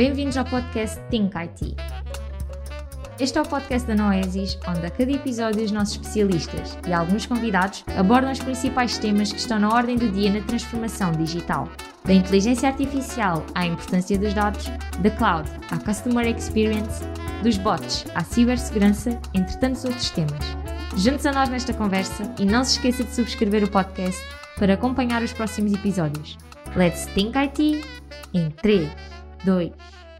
Bem-vindos 0.00 0.38
ao 0.38 0.46
podcast 0.46 0.98
Think 1.10 1.36
IT. 1.36 1.76
Este 3.20 3.36
é 3.36 3.42
o 3.42 3.44
podcast 3.46 3.86
da 3.86 3.94
Noesis, 3.94 4.58
onde 4.66 4.86
a 4.86 4.90
cada 4.90 5.12
episódio 5.12 5.62
os 5.62 5.70
nossos 5.70 5.96
especialistas 5.96 6.78
e 6.88 6.92
alguns 6.94 7.26
convidados 7.26 7.84
abordam 7.98 8.32
os 8.32 8.38
principais 8.38 8.96
temas 8.96 9.30
que 9.30 9.38
estão 9.38 9.58
na 9.58 9.68
ordem 9.68 9.98
do 9.98 10.10
dia 10.10 10.32
na 10.32 10.40
transformação 10.46 11.12
digital. 11.12 11.68
Da 12.02 12.14
inteligência 12.14 12.70
artificial 12.70 13.44
à 13.54 13.66
importância 13.66 14.18
dos 14.18 14.32
dados, 14.32 14.68
da 15.00 15.10
cloud 15.10 15.46
à 15.70 15.76
customer 15.76 16.26
experience, 16.34 17.04
dos 17.42 17.58
bots 17.58 18.06
à 18.14 18.24
cibersegurança, 18.24 19.10
entre 19.34 19.58
tantos 19.58 19.84
outros 19.84 20.08
temas. 20.08 20.56
Junte-se 20.96 21.28
a 21.28 21.32
nós 21.32 21.50
nesta 21.50 21.74
conversa 21.74 22.22
e 22.38 22.46
não 22.46 22.64
se 22.64 22.76
esqueça 22.76 23.04
de 23.04 23.14
subscrever 23.14 23.64
o 23.64 23.70
podcast 23.70 24.18
para 24.58 24.72
acompanhar 24.72 25.22
os 25.22 25.34
próximos 25.34 25.74
episódios. 25.74 26.38
Let's 26.74 27.04
Think 27.04 27.36
IT 27.36 27.82
em 28.32 28.48
3, 28.50 28.88
2, 29.42 29.72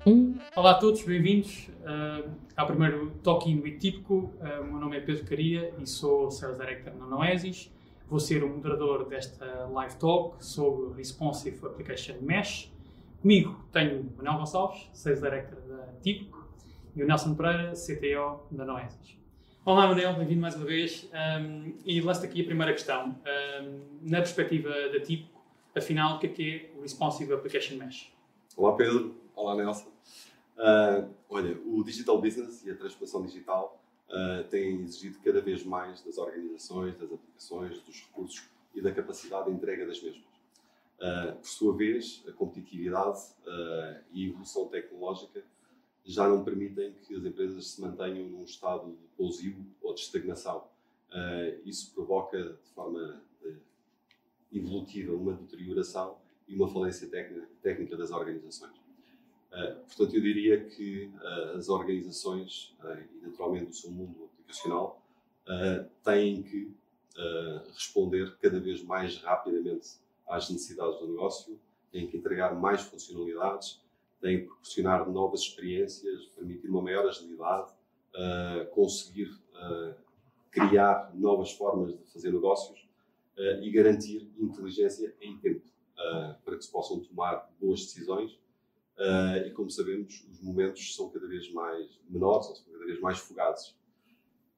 1. 0.07 0.35
Olá 0.57 0.71
a 0.71 0.75
todos, 0.75 1.03
bem-vindos 1.03 1.69
uh, 1.83 2.31
ao 2.57 2.67
primeiro 2.67 3.11
Talking 3.23 3.61
with 3.61 3.77
Típico. 3.77 4.33
Uh, 4.41 4.65
meu 4.65 4.81
nome 4.81 4.97
é 4.97 5.01
Pedro 5.01 5.27
Caria 5.27 5.75
e 5.79 5.87
sou 5.87 6.31
Sales 6.31 6.57
Director 6.57 6.95
na 6.95 7.05
Noesis. 7.05 7.71
Vou 8.09 8.19
ser 8.19 8.43
o 8.43 8.49
moderador 8.49 9.07
desta 9.07 9.67
live 9.67 9.95
talk 9.97 10.43
sobre 10.43 10.97
Responsive 10.97 11.59
Application 11.67 12.15
Mesh. 12.23 12.73
Comigo 13.21 13.63
tenho 13.71 14.01
o 14.01 14.17
Manuel 14.17 14.39
Gonçalves, 14.39 14.89
Sales 14.95 15.21
Director 15.21 15.61
da 15.69 15.89
Típico, 16.03 16.49
e 16.97 17.03
o 17.03 17.07
Nelson 17.07 17.35
Pereira, 17.35 17.73
CTO 17.73 18.47
da 18.51 18.65
Noesis. 18.65 19.19
Olá, 19.67 19.87
Manuel, 19.87 20.15
bem-vindo 20.15 20.41
mais 20.41 20.55
uma 20.55 20.65
vez. 20.65 21.07
Um, 21.13 21.75
e 21.85 22.01
lanço 22.01 22.25
aqui 22.25 22.41
a 22.41 22.45
primeira 22.45 22.73
questão. 22.73 23.15
Um, 23.61 23.81
na 24.01 24.17
perspectiva 24.17 24.71
da 24.71 24.99
Típico, 24.99 25.45
afinal, 25.77 26.17
o 26.17 26.19
que 26.19 26.27
é, 26.27 26.31
que 26.31 26.71
é 26.75 26.79
o 26.79 26.81
Responsive 26.81 27.35
Application 27.35 27.77
Mesh? 27.77 28.19
Olá, 28.57 28.77
Pedro. 28.77 29.15
Olá, 29.35 29.55
Nelson. 29.55 29.89
Uh, 30.59 31.09
olha, 31.29 31.59
o 31.65 31.85
digital 31.85 32.21
business 32.21 32.67
e 32.67 32.71
a 32.71 32.77
transformação 32.77 33.25
digital 33.25 33.81
uh, 34.09 34.47
têm 34.49 34.83
exigido 34.83 35.19
cada 35.21 35.41
vez 35.41 35.65
mais 35.65 36.03
das 36.03 36.19
organizações, 36.19 36.99
das 36.99 37.13
aplicações, 37.13 37.81
dos 37.83 38.01
recursos 38.01 38.43
e 38.75 38.83
da 38.83 38.93
capacidade 38.93 39.47
de 39.47 39.53
entrega 39.53 39.87
das 39.87 40.03
mesmas. 40.03 40.25
Uh, 40.99 41.37
por 41.37 41.47
sua 41.47 41.77
vez, 41.77 42.25
a 42.29 42.33
competitividade 42.33 43.21
e 44.13 44.27
a 44.27 44.29
evolução 44.29 44.67
tecnológica 44.67 45.43
já 46.05 46.29
não 46.29 46.43
permitem 46.43 46.93
que 47.07 47.15
as 47.15 47.25
empresas 47.25 47.69
se 47.69 47.81
mantenham 47.81 48.29
num 48.29 48.45
estado 48.45 48.91
de 48.91 49.07
pousio 49.17 49.65
ou 49.81 49.95
de 49.95 50.01
estagnação. 50.01 50.65
isso 51.65 51.95
provoca, 51.95 52.37
de 52.37 52.69
forma 52.75 53.23
evolutiva, 54.53 55.15
uma 55.15 55.35
deterioração 55.35 56.19
e 56.51 56.57
uma 56.57 56.69
falência 56.69 57.09
técnica, 57.63 57.97
das 57.97 58.11
organizações. 58.11 58.77
Uh, 59.53 59.75
portanto, 59.87 60.15
eu 60.15 60.21
diria 60.21 60.65
que 60.65 61.07
uh, 61.07 61.57
as 61.57 61.69
organizações, 61.69 62.77
uh, 62.83 62.99
e 63.15 63.27
naturalmente 63.27 63.71
o 63.71 63.75
seu 63.75 63.91
mundo 63.91 64.29
aplicacional, 64.33 65.01
têm 66.05 66.45
que 66.45 66.73
responder 67.75 68.37
cada 68.41 68.61
vez 68.61 68.85
mais 68.85 69.17
rapidamente 69.19 69.97
às 70.29 70.49
necessidades 70.49 71.01
do 71.01 71.09
negócio, 71.09 71.59
têm 71.91 72.07
que 72.07 72.17
entregar 72.17 72.55
mais 72.55 72.83
funcionalidades, 72.83 73.83
têm 74.21 74.43
que 74.43 74.47
proporcionar 74.47 75.11
novas 75.11 75.41
experiências, 75.41 76.27
permitir 76.37 76.69
uma 76.69 76.81
maior 76.81 77.09
agilidade, 77.09 77.73
conseguir 78.71 79.29
criar 80.53 81.11
novas 81.15 81.51
formas 81.51 81.99
de 81.99 82.13
fazer 82.13 82.33
negócios 82.33 82.87
e 83.61 83.71
garantir 83.73 84.31
inteligência 84.39 85.13
em 85.21 85.37
tempo, 85.39 85.67
para 86.45 86.57
que 86.57 86.65
se 86.65 86.71
possam 86.71 87.01
tomar 87.01 87.51
boas 87.61 87.81
decisões 87.81 88.39
Uh, 89.01 89.47
e 89.47 89.51
como 89.53 89.71
sabemos, 89.71 90.27
os 90.31 90.43
momentos 90.43 90.95
são 90.95 91.09
cada 91.09 91.27
vez 91.27 91.51
mais 91.55 91.99
menores, 92.07 92.49
ou 92.49 92.55
são 92.55 92.71
cada 92.71 92.85
vez 92.85 93.01
mais 93.01 93.19
fugazes. 93.19 93.75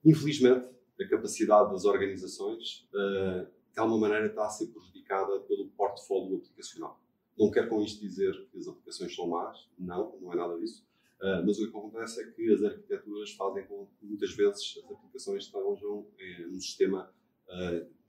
Infelizmente, 0.03 0.67
a 0.99 1.07
capacidade 1.07 1.71
das 1.71 1.85
organizações, 1.85 2.85
uh, 2.93 3.47
de 3.73 3.79
alguma 3.79 3.99
maneira, 3.99 4.27
está 4.27 4.45
a 4.45 4.49
ser 4.49 4.67
prejudicada 4.67 5.39
pelo 5.41 5.69
portfólio 5.69 6.39
aplicacional. 6.39 7.01
Não 7.39 7.49
quero 7.49 7.69
com 7.69 7.81
isto 7.81 8.01
dizer 8.01 8.33
que 8.51 8.57
as 8.57 8.67
aplicações 8.67 9.15
são 9.15 9.29
más, 9.29 9.69
não, 9.79 10.19
não 10.19 10.33
é 10.33 10.35
nada 10.35 10.59
disso. 10.59 10.85
Uh, 11.21 11.39
mas 11.45 11.57
o 11.57 11.71
que 11.71 11.77
acontece 11.77 12.21
é 12.21 12.25
que 12.29 12.51
as 12.51 12.61
arquiteturas 12.61 13.31
fazem 13.31 13.65
com 13.65 13.87
que 13.97 14.05
muitas 14.05 14.33
vezes 14.35 14.77
as 14.83 14.91
aplicações 14.91 15.45
estejam 15.45 16.05
em 16.19 16.47
um 16.47 16.59
sistema 16.59 17.09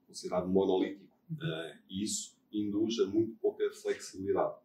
considerado 0.06 0.48
monolítico 0.48 1.14
e 1.88 2.02
isso 2.02 2.33
induz 2.58 2.98
a 3.00 3.06
muito 3.06 3.36
pouca 3.36 3.70
flexibilidade 3.72 4.56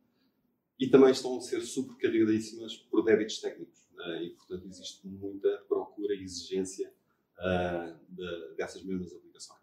e 0.79 0.87
também 0.87 1.11
estão 1.11 1.37
a 1.37 1.41
ser 1.41 1.61
sobrecarregadíssimas 1.61 2.77
por 2.77 3.03
débitos 3.03 3.39
técnicos. 3.39 3.85
Né? 3.93 4.23
E, 4.23 4.29
portanto, 4.31 4.65
existe 4.65 5.05
muita 5.05 5.57
procura 5.67 6.13
e 6.15 6.23
exigência 6.23 6.93
uh, 7.37 7.99
de, 8.07 8.55
dessas 8.55 8.81
mesmas 8.83 9.13
aplicações. 9.13 9.59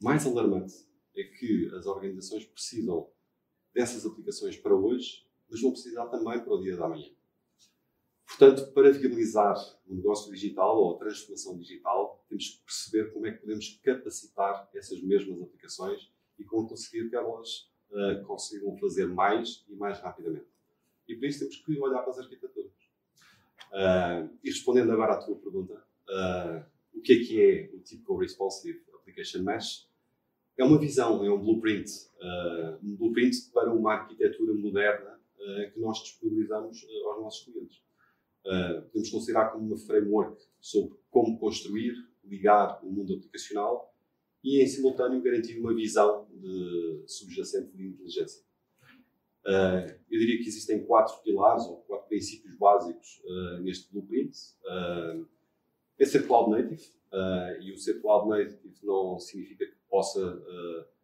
Mais 0.00 0.26
alarmante 0.26 0.74
é 1.14 1.24
que 1.24 1.70
as 1.74 1.86
organizações 1.86 2.46
precisam 2.46 3.10
dessas 3.74 4.06
aplicações 4.06 4.56
para 4.56 4.74
hoje, 4.74 5.26
mas 5.50 5.60
vão 5.60 5.72
precisar 5.72 6.06
também 6.06 6.40
para 6.40 6.54
o 6.54 6.62
dia 6.62 6.76
da 6.76 6.88
manhã. 6.88 7.10
Portanto, 8.26 8.72
para 8.72 8.90
viabilizar 8.90 9.54
o 9.86 9.94
negócio 9.94 10.32
digital 10.32 10.78
ou 10.78 10.94
a 10.94 10.98
transformação 10.98 11.58
digital, 11.58 12.24
temos 12.28 12.48
que 12.48 12.64
perceber 12.64 13.12
como 13.12 13.26
é 13.26 13.32
que 13.32 13.38
podemos 13.38 13.78
capacitar 13.82 14.68
essas 14.74 15.00
mesmas 15.02 15.40
aplicações 15.42 16.10
e 16.38 16.44
como 16.44 16.68
conseguir 16.68 17.08
que 17.08 17.16
elas 17.16 17.70
uh, 17.90 18.24
consigam 18.26 18.76
fazer 18.78 19.06
mais 19.06 19.64
e 19.68 19.74
mais 19.74 20.00
rapidamente. 20.00 20.46
E 21.08 21.14
por 21.14 21.26
isso 21.26 21.40
temos 21.40 21.56
que 21.56 21.78
olhar 21.78 22.00
para 22.00 22.10
as 22.10 22.18
arquiteturas. 22.18 22.72
Uh, 23.72 24.30
e 24.42 24.50
respondendo 24.50 24.92
agora 24.92 25.14
à 25.14 25.16
tua 25.16 25.36
pergunta, 25.36 25.74
uh, 25.74 26.64
o 26.92 27.00
que 27.00 27.12
é 27.12 27.24
que 27.24 27.42
é 27.42 27.70
o 27.74 27.80
Typical 27.80 28.16
Responsive 28.16 28.82
Application 28.94 29.42
Mesh? 29.42 29.88
É 30.56 30.64
uma 30.64 30.78
visão, 30.78 31.24
é 31.24 31.30
um 31.30 31.38
blueprint, 31.38 31.90
um 32.80 32.94
blueprint 32.94 33.50
para 33.52 33.74
uma 33.74 33.94
arquitetura 33.94 34.54
moderna 34.54 35.18
que 35.72 35.80
nós 35.80 35.98
disponibilizamos 35.98 36.86
aos 37.06 37.20
nossos 37.20 37.44
clientes. 37.44 37.82
podemos 38.84 39.10
considerar 39.10 39.50
como 39.50 39.66
uma 39.66 39.76
framework 39.76 40.40
sobre 40.60 40.96
como 41.10 41.40
construir, 41.40 41.96
ligar 42.22 42.78
o 42.84 42.92
mundo 42.92 43.14
aplicacional 43.14 43.93
e, 44.44 44.62
em 44.62 44.66
simultâneo, 44.66 45.22
garantir 45.22 45.58
uma 45.58 45.74
visão 45.74 46.28
de, 46.30 47.02
subjacente 47.06 47.74
de 47.74 47.88
inteligência. 47.88 48.44
Uh, 49.46 49.88
eu 50.10 50.18
diria 50.18 50.38
que 50.38 50.48
existem 50.48 50.84
quatro 50.84 51.16
pilares 51.22 51.64
ou 51.64 51.78
quatro 51.82 52.06
princípios 52.08 52.54
básicos 52.56 53.22
uh, 53.24 53.62
neste 53.62 53.90
blueprint. 53.90 54.36
Uh, 54.64 55.26
é 55.98 56.04
ser 56.04 56.26
cloud 56.26 56.50
native, 56.50 56.92
e 57.60 57.72
o 57.72 57.78
ser 57.78 58.00
cloud 58.00 58.28
native 58.28 58.74
não 58.82 59.18
significa 59.18 59.64
que 59.64 59.76
possa 59.88 60.42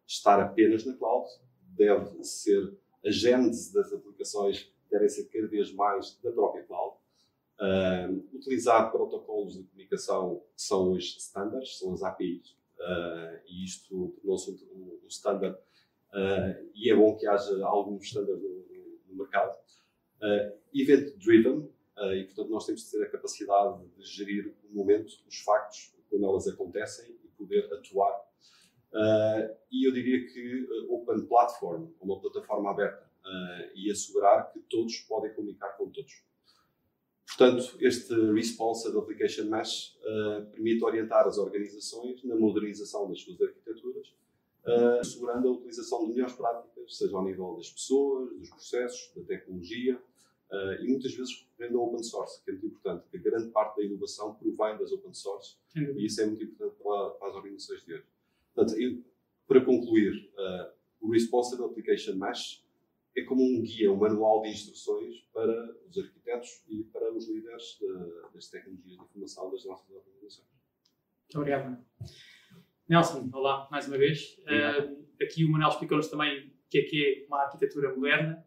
estar 0.05 0.37
apenas 0.41 0.85
na 0.85 0.93
cloud, 0.97 1.25
deve 1.61 2.21
ser 2.25 2.77
a 3.05 3.09
gênese 3.09 3.73
das 3.73 3.93
aplicações 3.93 4.69
devem 4.89 5.07
ser 5.07 5.29
cada 5.29 5.47
vez 5.47 5.71
mais 5.73 6.19
da 6.21 6.29
própria 6.33 6.63
cloud. 6.63 6.97
utilizar 8.33 8.91
protocolos 8.91 9.53
de 9.53 9.63
comunicação 9.63 10.43
que 10.53 10.61
são 10.61 10.91
hoje 10.91 11.15
standards, 11.17 11.79
são 11.79 11.93
as 11.93 12.03
APIs, 12.03 12.53
e 13.47 13.63
isto 13.63 14.09
tornou-se 14.21 14.51
um, 14.73 14.99
um 15.03 15.07
standard 15.07 15.57
Uh, 16.11 16.69
e 16.75 16.91
é 16.91 16.95
bom 16.95 17.15
que 17.15 17.25
haja 17.25 17.65
alguns 17.65 18.03
estándares 18.03 18.41
no, 18.41 18.65
no, 19.07 19.15
mercado. 19.15 19.57
Uh, 20.21 20.59
Event-driven, 20.73 21.69
uh, 21.97 22.13
e 22.13 22.25
portanto 22.25 22.49
nós 22.49 22.65
temos 22.65 22.83
de 22.83 22.91
ter 22.91 23.03
a 23.03 23.09
capacidade 23.09 23.85
de 23.97 24.03
gerir 24.03 24.53
o 24.69 24.75
momento, 24.75 25.13
os 25.27 25.39
factos, 25.39 25.93
quando 26.09 26.25
elas 26.25 26.47
acontecem 26.47 27.15
e 27.23 27.27
poder 27.29 27.71
atuar. 27.73 28.29
e 29.71 29.87
eu 29.87 29.93
diria 29.93 30.27
que 30.27 30.67
Open 30.89 31.25
Platform, 31.25 31.87
uma 32.01 32.19
plataforma 32.19 32.71
aberta, 32.71 33.09
e 33.73 33.89
assegurar 33.89 34.51
que 34.51 34.59
todos 34.69 34.99
podem 35.01 35.33
comunicar 35.33 35.69
com 35.77 35.89
todos. 35.89 36.21
Portanto, 37.37 37.75
este 37.79 38.13
Responsive 38.33 38.97
Application 38.97 39.45
Mesh 39.45 39.97
permite 40.51 40.83
orientar 40.83 41.25
as 41.25 41.37
organizações 41.37 42.23
na 42.23 42.35
modernização 42.35 43.07
das 43.07 43.21
suas 43.21 43.41
arquiteturas 43.41 44.13
uh, 44.65 44.99
assegurando 44.99 45.47
a 45.47 45.51
utilização 45.51 46.05
de 46.05 46.13
melhores 46.13 46.33
práticas, 46.33 46.97
seja 46.97 47.15
ao 47.15 47.23
nível 47.23 47.55
das 47.55 47.69
pessoas, 47.69 48.31
dos 48.37 48.49
processos, 48.49 49.11
da 49.15 49.23
tecnologia, 49.23 50.01
uh, 50.51 50.83
e 50.83 50.87
muitas 50.87 51.13
vezes 51.13 51.47
recorrendo 51.49 51.79
ao 51.79 51.87
open 51.87 52.03
source, 52.03 52.43
que 52.43 52.51
é 52.51 52.53
muito 52.53 52.67
importante, 52.67 53.03
porque 53.03 53.17
grande 53.17 53.49
parte 53.49 53.77
da 53.77 53.83
inovação 53.83 54.35
provém 54.35 54.77
das 54.77 54.91
open 54.91 55.13
source, 55.13 55.55
Sim. 55.69 55.93
e 55.95 56.05
isso 56.05 56.21
é 56.21 56.25
muito 56.25 56.43
importante 56.43 56.75
para, 56.81 57.09
para, 57.11 57.29
as 57.29 57.35
organizações 57.35 57.85
de 57.85 57.93
hoje. 57.93 58.03
Portanto, 58.53 58.79
eu, 58.79 59.03
para 59.47 59.63
concluir, 59.63 60.31
uh, 60.37 60.71
o 61.01 61.11
Responsive 61.11 61.63
Application 61.63 62.15
Mesh 62.15 62.63
é 63.15 63.23
como 63.23 63.43
um 63.43 63.61
guia, 63.61 63.91
um 63.91 63.97
manual 63.97 64.41
de 64.41 64.49
instruções 64.49 65.21
para 65.33 65.75
os 65.87 65.97
arquitetos 65.97 66.63
e 66.67 66.83
para 66.85 67.11
os 67.13 67.27
líderes 67.27 67.79
das 68.33 68.47
tecnologias 68.49 68.97
de 68.97 69.03
informação 69.03 69.51
das 69.51 69.65
nossas 69.65 69.89
organizações. 69.89 70.47
Muito 71.23 71.37
obrigado. 71.37 71.77
Nelson, 72.87 73.29
olá, 73.33 73.67
mais 73.71 73.87
uma 73.87 73.97
vez. 73.97 74.37
Uh, 74.39 75.05
aqui 75.21 75.45
o 75.45 75.51
Manuel 75.51 75.69
explicou-nos 75.69 76.07
também 76.07 76.47
o 76.47 76.69
que 76.69 76.79
é 76.79 76.81
que 76.83 77.05
é 77.05 77.27
uma 77.27 77.43
arquitetura 77.43 77.93
moderna. 77.93 78.45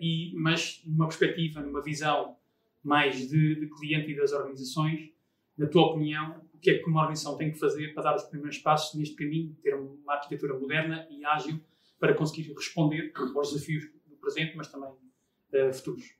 e, 0.00 0.32
mas 0.36 0.82
numa 0.86 1.06
perspectiva, 1.06 1.60
numa 1.60 1.82
visão 1.82 2.36
mais 2.82 3.28
de, 3.28 3.54
de 3.54 3.68
cliente 3.68 4.10
e 4.10 4.16
das 4.16 4.32
organizações, 4.32 5.10
na 5.56 5.66
tua 5.66 5.92
opinião, 5.92 6.44
o 6.52 6.58
que 6.58 6.70
é 6.70 6.78
que 6.78 6.84
uma 6.88 7.00
organização 7.00 7.36
tem 7.36 7.52
que 7.52 7.58
fazer 7.58 7.94
para 7.94 8.02
dar 8.02 8.16
os 8.16 8.24
primeiros 8.24 8.58
passos 8.58 8.98
neste 8.98 9.14
caminho, 9.14 9.54
ter 9.62 9.74
uma 9.74 10.14
arquitetura 10.14 10.58
moderna 10.58 11.06
e 11.10 11.24
ágil 11.24 11.60
para 12.02 12.14
conseguir 12.14 12.52
responder 12.52 13.12
aos 13.14 13.52
desafios 13.52 13.88
do 14.06 14.16
presente, 14.16 14.56
mas 14.56 14.66
também 14.66 14.90
uh, 14.90 15.72
futuros? 15.72 16.16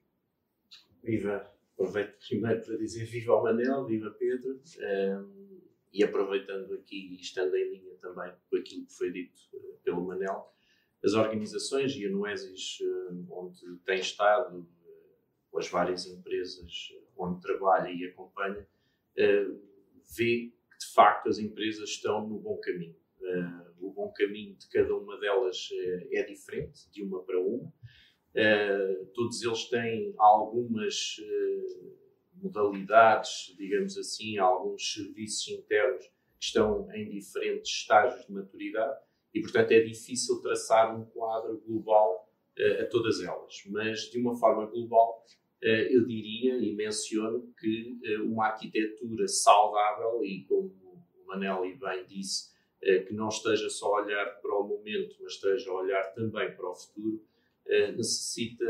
Viva! 1.02 1.52
Aproveito 1.72 2.24
primeiro 2.28 2.62
para 2.64 2.76
dizer 2.76 3.04
viva 3.04 3.32
ao 3.32 3.42
Manel, 3.42 3.84
viva 3.84 4.08
Pedro, 4.12 4.52
um, 4.52 4.80
ehm, 4.80 5.60
e 5.92 6.04
aproveitando 6.04 6.72
aqui 6.74 7.08
e 7.08 7.20
estando 7.20 7.56
em 7.56 7.72
linha 7.72 7.96
também 7.96 8.32
com 8.48 8.56
aquilo 8.58 8.86
que 8.86 8.92
foi 8.92 9.10
dito 9.10 9.36
uh, 9.54 9.80
pelo 9.82 10.06
Manel, 10.06 10.54
as 11.04 11.14
organizações 11.14 11.96
e 11.96 12.06
a 12.06 12.10
Noesis, 12.10 12.78
uh, 12.82 13.26
onde 13.32 13.76
tem 13.84 13.98
estado, 13.98 14.64
com 15.50 15.58
as 15.58 15.68
várias 15.68 16.06
empresas 16.06 16.92
onde 17.16 17.40
trabalha 17.40 17.90
e 17.90 18.04
acompanha, 18.04 18.64
vê 19.16 20.52
que 20.70 20.78
de 20.78 20.92
facto 20.94 21.28
as 21.28 21.38
empresas 21.38 21.90
estão 21.90 22.28
no 22.28 22.38
bom 22.38 22.56
caminho. 22.58 23.01
Uh, 23.22 23.86
o 23.86 23.92
bom 23.92 24.12
caminho 24.12 24.56
de 24.56 24.68
cada 24.68 24.94
uma 24.96 25.18
delas 25.18 25.68
uh, 25.70 26.08
é 26.12 26.22
diferente, 26.24 26.90
de 26.90 27.02
uma 27.02 27.22
para 27.22 27.40
uma. 27.40 27.72
Uh, 28.34 29.06
todos 29.14 29.42
eles 29.42 29.68
têm 29.68 30.14
algumas 30.18 31.16
modalidades, 32.34 33.54
digamos 33.56 33.96
assim, 33.96 34.38
alguns 34.38 34.94
serviços 34.94 35.48
internos 35.48 36.04
que 36.06 36.46
estão 36.46 36.90
em 36.92 37.08
diferentes 37.08 37.70
estágios 37.70 38.26
de 38.26 38.32
maturidade 38.32 38.98
e, 39.32 39.40
portanto, 39.40 39.70
é 39.70 39.80
difícil 39.80 40.40
traçar 40.40 40.98
um 40.98 41.04
quadro 41.04 41.62
global 41.66 42.28
a 42.80 42.84
todas 42.86 43.22
elas. 43.22 43.62
Mas, 43.66 44.10
de 44.10 44.18
uma 44.18 44.34
forma 44.34 44.66
global, 44.66 45.24
eh, 45.62 45.94
eu 45.94 46.04
diria 46.04 46.56
e 46.56 46.74
menciono 46.74 47.54
que 47.56 47.96
eh, 48.04 48.18
uma 48.18 48.46
arquitetura 48.46 49.28
saudável 49.28 50.24
e 50.24 50.44
como 50.44 50.74
o 51.14 51.26
Manel 51.26 51.62
bem 51.78 52.04
disse, 52.04 52.50
eh, 52.50 52.51
que 52.82 53.12
não 53.12 53.28
esteja 53.28 53.70
só 53.70 53.96
a 53.96 54.02
olhar 54.02 54.26
para 54.40 54.54
o 54.56 54.66
momento, 54.66 55.16
mas 55.20 55.34
esteja 55.34 55.70
a 55.70 55.74
olhar 55.74 56.02
também 56.14 56.54
para 56.54 56.68
o 56.68 56.74
futuro, 56.74 57.24
necessita 57.96 58.64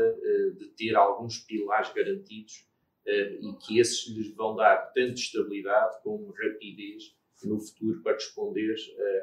de 0.55 0.67
ter 0.77 0.95
alguns 0.95 1.39
pilares 1.39 1.91
garantidos 1.91 2.67
e 3.07 3.53
que 3.65 3.79
esses 3.79 4.07
lhes 4.07 4.31
vão 4.35 4.55
dar 4.55 4.91
tanto 4.93 5.15
estabilidade 5.15 6.01
como 6.03 6.31
rapidez 6.31 7.15
no 7.43 7.59
futuro 7.59 8.01
para 8.03 8.13
responder 8.13 8.75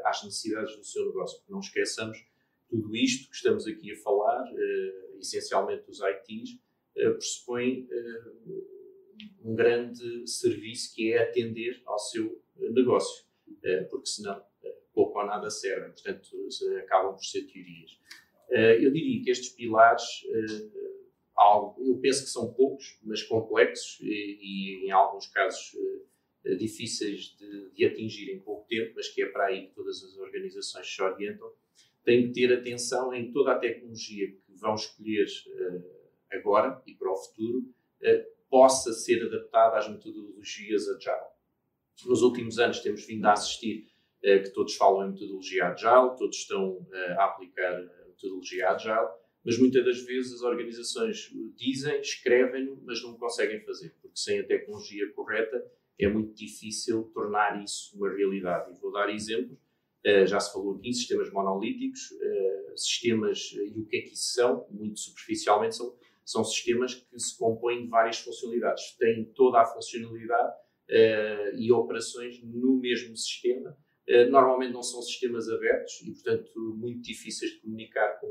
às 0.04 0.24
necessidades 0.24 0.76
do 0.76 0.84
seu 0.84 1.06
negócio. 1.06 1.38
Porque 1.38 1.52
não 1.52 1.60
esqueçamos 1.60 2.26
tudo 2.68 2.96
isto 2.96 3.30
que 3.30 3.36
estamos 3.36 3.66
aqui 3.68 3.92
a 3.92 3.96
falar, 3.96 4.44
essencialmente 5.20 5.88
os 5.88 6.00
ITs, 6.00 6.58
eh, 6.96 7.10
pressupõe 7.10 7.86
eh, 7.90 8.22
um 9.44 9.54
grande 9.54 10.26
serviço 10.26 10.94
que 10.94 11.12
é 11.12 11.22
atender 11.22 11.80
ao 11.86 11.98
seu 11.98 12.42
negócio, 12.56 13.24
eh, 13.62 13.84
porque 13.84 14.06
senão 14.06 14.42
pouco 15.00 15.18
ou 15.18 15.26
nada 15.26 15.50
serve, 15.50 15.90
portanto 15.90 16.28
acabam 16.78 17.14
por 17.14 17.24
ser 17.24 17.42
teorias. 17.42 17.98
Eu 18.80 18.90
diria 18.90 19.22
que 19.22 19.30
estes 19.30 19.50
pilares, 19.50 20.24
eu 21.78 21.98
penso 22.02 22.24
que 22.24 22.30
são 22.30 22.52
poucos, 22.52 22.98
mas 23.04 23.22
complexos 23.22 23.98
e, 24.02 24.86
em 24.86 24.90
alguns 24.90 25.28
casos 25.28 25.76
difíceis 26.58 27.36
de, 27.38 27.70
de 27.70 27.84
atingir 27.84 28.32
em 28.32 28.40
pouco 28.40 28.66
tempo, 28.66 28.92
mas 28.96 29.08
que 29.08 29.22
é 29.22 29.26
para 29.26 29.46
aí 29.46 29.66
que 29.68 29.74
todas 29.74 30.02
as 30.02 30.16
organizações 30.16 30.92
se 30.92 31.00
orientam, 31.00 31.50
têm 32.02 32.26
que 32.26 32.32
ter 32.32 32.52
atenção 32.52 33.14
em 33.14 33.30
toda 33.30 33.52
a 33.52 33.58
tecnologia 33.58 34.26
que 34.26 34.52
vão 34.54 34.74
escolher 34.74 35.26
agora 36.32 36.82
e 36.86 36.94
para 36.94 37.10
o 37.10 37.16
futuro, 37.16 37.72
eh, 38.02 38.26
possa 38.48 38.92
ser 38.92 39.24
adaptada 39.24 39.78
às 39.78 39.88
metodologias 39.88 40.88
Agile. 40.88 41.30
Nos 42.06 42.22
últimos 42.22 42.58
anos 42.58 42.80
temos 42.80 43.06
vindo 43.06 43.24
a 43.26 43.32
assistir 43.32 43.86
eh, 43.86 43.89
que 44.20 44.50
todos 44.50 44.74
falam 44.74 45.08
em 45.08 45.12
metodologia 45.12 45.68
Agile, 45.68 46.16
todos 46.16 46.36
estão 46.36 46.86
eh, 46.92 47.12
a 47.12 47.24
aplicar 47.24 47.74
a 47.74 48.08
metodologia 48.08 48.70
Agile, 48.70 49.08
mas 49.44 49.58
muitas 49.58 49.84
das 49.84 50.02
vezes 50.02 50.34
as 50.34 50.42
organizações 50.42 51.30
dizem, 51.56 52.00
escrevem, 52.00 52.78
mas 52.84 53.02
não 53.02 53.16
conseguem 53.16 53.60
fazer, 53.60 53.96
porque 54.00 54.18
sem 54.18 54.40
a 54.40 54.46
tecnologia 54.46 55.10
correta 55.12 55.64
é 55.98 56.08
muito 56.08 56.34
difícil 56.34 57.10
tornar 57.14 57.62
isso 57.62 57.96
uma 57.96 58.10
realidade. 58.10 58.72
E 58.72 58.80
vou 58.80 58.92
dar 58.92 59.08
exemplos. 59.08 59.58
já 60.26 60.38
se 60.38 60.52
falou 60.52 60.76
aqui 60.76 60.88
em 60.90 60.92
sistemas 60.92 61.30
monolíticos, 61.30 62.10
sistemas, 62.76 63.52
e 63.54 63.80
o 63.80 63.86
que 63.86 63.96
é 63.96 64.00
que 64.02 64.12
isso 64.12 64.34
são? 64.34 64.66
Muito 64.70 65.00
superficialmente, 65.00 65.76
são 65.76 65.94
são 66.30 66.44
sistemas 66.44 66.94
que 66.94 67.18
se 67.18 67.36
compõem 67.36 67.82
de 67.82 67.88
várias 67.88 68.18
funcionalidades. 68.18 68.92
Têm 68.96 69.24
toda 69.34 69.62
a 69.62 69.66
funcionalidade 69.66 70.54
e 71.54 71.72
operações 71.72 72.40
no 72.42 72.76
mesmo 72.76 73.16
sistema. 73.16 73.76
Uh, 74.10 74.28
normalmente 74.28 74.72
não 74.72 74.82
são 74.82 75.00
sistemas 75.00 75.48
abertos 75.48 76.02
e, 76.02 76.10
portanto, 76.10 76.74
muito 76.76 77.00
difíceis 77.00 77.52
de 77.52 77.60
comunicar 77.60 78.18
com, 78.20 78.26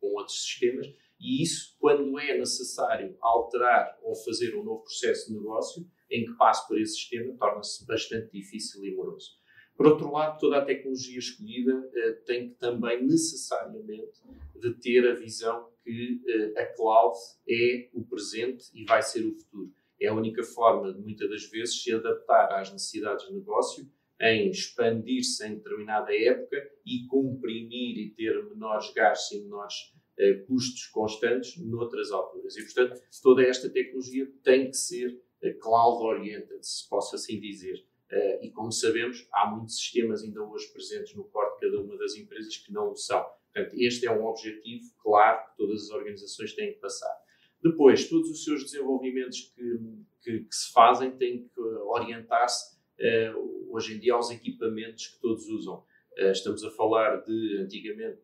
com 0.00 0.14
outros 0.14 0.42
sistemas. 0.44 0.86
E 1.18 1.42
isso, 1.42 1.76
quando 1.80 2.16
é 2.20 2.38
necessário 2.38 3.16
alterar 3.20 3.98
ou 4.02 4.14
fazer 4.14 4.54
um 4.56 4.62
novo 4.62 4.84
processo 4.84 5.26
de 5.26 5.34
negócio 5.34 5.84
em 6.08 6.24
que 6.24 6.32
passe 6.34 6.66
por 6.68 6.80
esse 6.80 6.94
sistema, 6.94 7.34
torna-se 7.36 7.84
bastante 7.84 8.30
difícil 8.30 8.84
e 8.84 8.94
moroso. 8.94 9.32
Por 9.76 9.86
outro 9.86 10.10
lado, 10.10 10.38
toda 10.38 10.58
a 10.58 10.64
tecnologia 10.64 11.18
escolhida 11.18 11.76
uh, 11.78 12.24
tem 12.24 12.48
que 12.48 12.54
também 12.56 13.04
necessariamente 13.04 14.20
de 14.56 14.74
ter 14.74 15.08
a 15.08 15.14
visão 15.14 15.70
que 15.84 16.20
uh, 16.26 16.58
a 16.58 16.66
cloud 16.66 17.16
é 17.48 17.88
o 17.92 18.04
presente 18.04 18.66
e 18.74 18.84
vai 18.84 19.02
ser 19.02 19.24
o 19.24 19.32
futuro. 19.32 19.72
É 20.00 20.08
a 20.08 20.14
única 20.14 20.42
forma 20.42 20.92
de 20.92 21.00
muitas 21.00 21.28
das 21.28 21.44
vezes 21.44 21.82
se 21.82 21.92
adaptar 21.92 22.52
às 22.52 22.72
necessidades 22.72 23.26
de 23.26 23.34
negócio, 23.34 23.88
em 24.20 24.50
expandir-se 24.50 25.46
em 25.46 25.56
determinada 25.56 26.14
época 26.14 26.56
e 26.84 27.06
comprimir 27.06 27.98
e 27.98 28.10
ter 28.10 28.44
menores 28.46 28.92
gastos 28.92 29.38
e 29.38 29.42
menores 29.42 29.74
uh, 30.18 30.46
custos 30.46 30.86
constantes 30.86 31.56
noutras 31.58 32.10
alturas. 32.10 32.56
E, 32.56 32.64
portanto, 32.64 33.00
toda 33.22 33.42
esta 33.42 33.70
tecnologia 33.70 34.30
tem 34.42 34.70
que 34.70 34.76
ser 34.76 35.20
cloud-oriented, 35.60 36.58
se 36.62 36.88
posso 36.88 37.14
assim 37.14 37.40
dizer. 37.40 37.86
Uh, 38.10 38.42
e 38.42 38.50
como 38.50 38.72
sabemos, 38.72 39.28
há 39.32 39.50
muitos 39.50 39.76
sistemas 39.76 40.22
ainda 40.22 40.42
hoje 40.42 40.72
presentes 40.72 41.14
no 41.14 41.24
core 41.24 41.54
de 41.54 41.60
cada 41.60 41.80
uma 41.82 41.96
das 41.98 42.16
empresas 42.16 42.56
que 42.56 42.72
não 42.72 42.90
o 42.90 42.96
são. 42.96 43.24
Portanto, 43.52 43.74
este 43.78 44.06
é 44.06 44.12
um 44.12 44.24
objetivo 44.24 44.84
claro 45.02 45.46
que 45.46 45.56
todas 45.56 45.82
as 45.82 45.90
organizações 45.90 46.54
têm 46.54 46.72
que 46.72 46.80
passar. 46.80 47.14
Depois, 47.62 48.08
todos 48.08 48.30
os 48.30 48.44
seus 48.44 48.62
desenvolvimentos 48.64 49.52
que, 49.54 49.78
que, 50.22 50.44
que 50.44 50.54
se 50.54 50.72
fazem 50.72 51.10
têm 51.16 51.48
que 51.48 51.60
orientar-se 51.60 52.76
uh, 52.76 52.77
hoje 53.70 53.94
em 53.94 53.98
dia 53.98 54.14
aos 54.14 54.30
equipamentos 54.30 55.08
que 55.08 55.20
todos 55.20 55.46
usam. 55.48 55.84
Uh, 56.18 56.32
estamos 56.32 56.64
a 56.64 56.70
falar 56.70 57.22
de, 57.22 57.58
antigamente, 57.58 58.20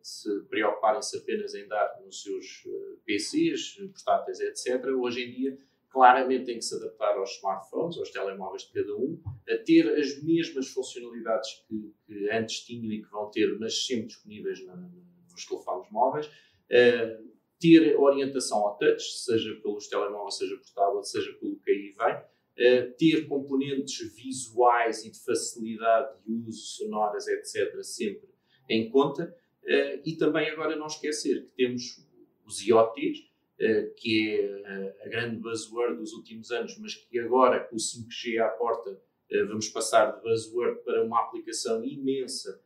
preocuparem-se 0.49 1.17
apenas 1.17 1.55
em 1.55 1.69
dar 1.69 2.01
nos 2.05 2.23
seus 2.23 2.67
PCs, 3.05 3.77
portáteis, 3.93 4.41
etc. 4.41 4.85
Hoje 4.87 5.23
em 5.23 5.31
dia, 5.33 5.59
claramente 5.95 6.47
tem 6.47 6.59
que 6.59 6.65
se 6.65 6.75
adaptar 6.75 7.17
aos 7.17 7.37
smartphones, 7.37 7.97
aos 7.97 8.11
telemóveis 8.11 8.63
de 8.63 8.73
cada 8.73 8.97
um, 8.97 9.23
a 9.49 9.57
ter 9.59 9.89
as 9.97 10.21
mesmas 10.25 10.67
funcionalidades 10.69 11.65
que, 11.69 11.95
que 12.05 12.31
antes 12.31 12.65
tinham 12.65 12.93
e 12.93 13.01
que 13.01 13.11
vão 13.11 13.31
ter, 13.31 13.57
mas 13.61 13.87
sempre 13.87 14.09
disponíveis 14.09 14.67
na, 14.67 14.75
nos 14.75 15.47
telefones 15.47 15.89
móveis, 15.93 16.27
uh, 16.27 17.35
ter 17.61 17.97
orientação 17.97 18.59
ao 18.59 18.77
touch, 18.77 19.03
seja 19.03 19.55
pelos 19.63 19.87
telemóveis, 19.87 20.35
seja 20.35 20.57
por 20.57 20.71
tablet, 20.75 21.09
seja 21.09 21.33
pelo 21.35 21.57
que 21.61 21.71
aí 21.71 21.95
vem, 21.97 22.23
uh, 22.59 22.93
ter 22.97 23.27
componentes 23.27 24.15
visuais 24.15 25.05
e 25.05 25.11
de 25.11 25.19
facilidade 25.19 26.17
de 26.25 26.33
uso, 26.33 26.77
sonoras, 26.77 27.27
etc., 27.29 27.83
sempre 27.83 28.29
em 28.69 28.89
conta, 28.91 29.35
uh, 29.63 30.01
e 30.05 30.17
também 30.17 30.49
agora 30.51 30.77
não 30.77 30.87
esquecer 30.87 31.45
que 31.45 31.57
temos 31.57 32.05
os 32.47 32.67
IoTs, 32.67 33.33
eh, 33.59 33.93
que 33.97 34.31
é 34.31 34.45
eh, 34.45 34.97
a 35.05 35.09
grande 35.09 35.37
buzzword 35.37 35.97
dos 35.97 36.13
últimos 36.13 36.51
anos, 36.51 36.77
mas 36.79 36.97
que 36.97 37.19
agora, 37.21 37.61
com 37.61 37.77
o 37.77 37.79
5G 37.79 38.39
à 38.39 38.49
porta, 38.49 39.01
vamos 39.49 39.69
passar 39.69 40.11
de 40.11 40.23
buzzword 40.23 40.83
para 40.85 41.05
uma 41.05 41.21
aplicação 41.23 41.85
imensa 41.85 42.61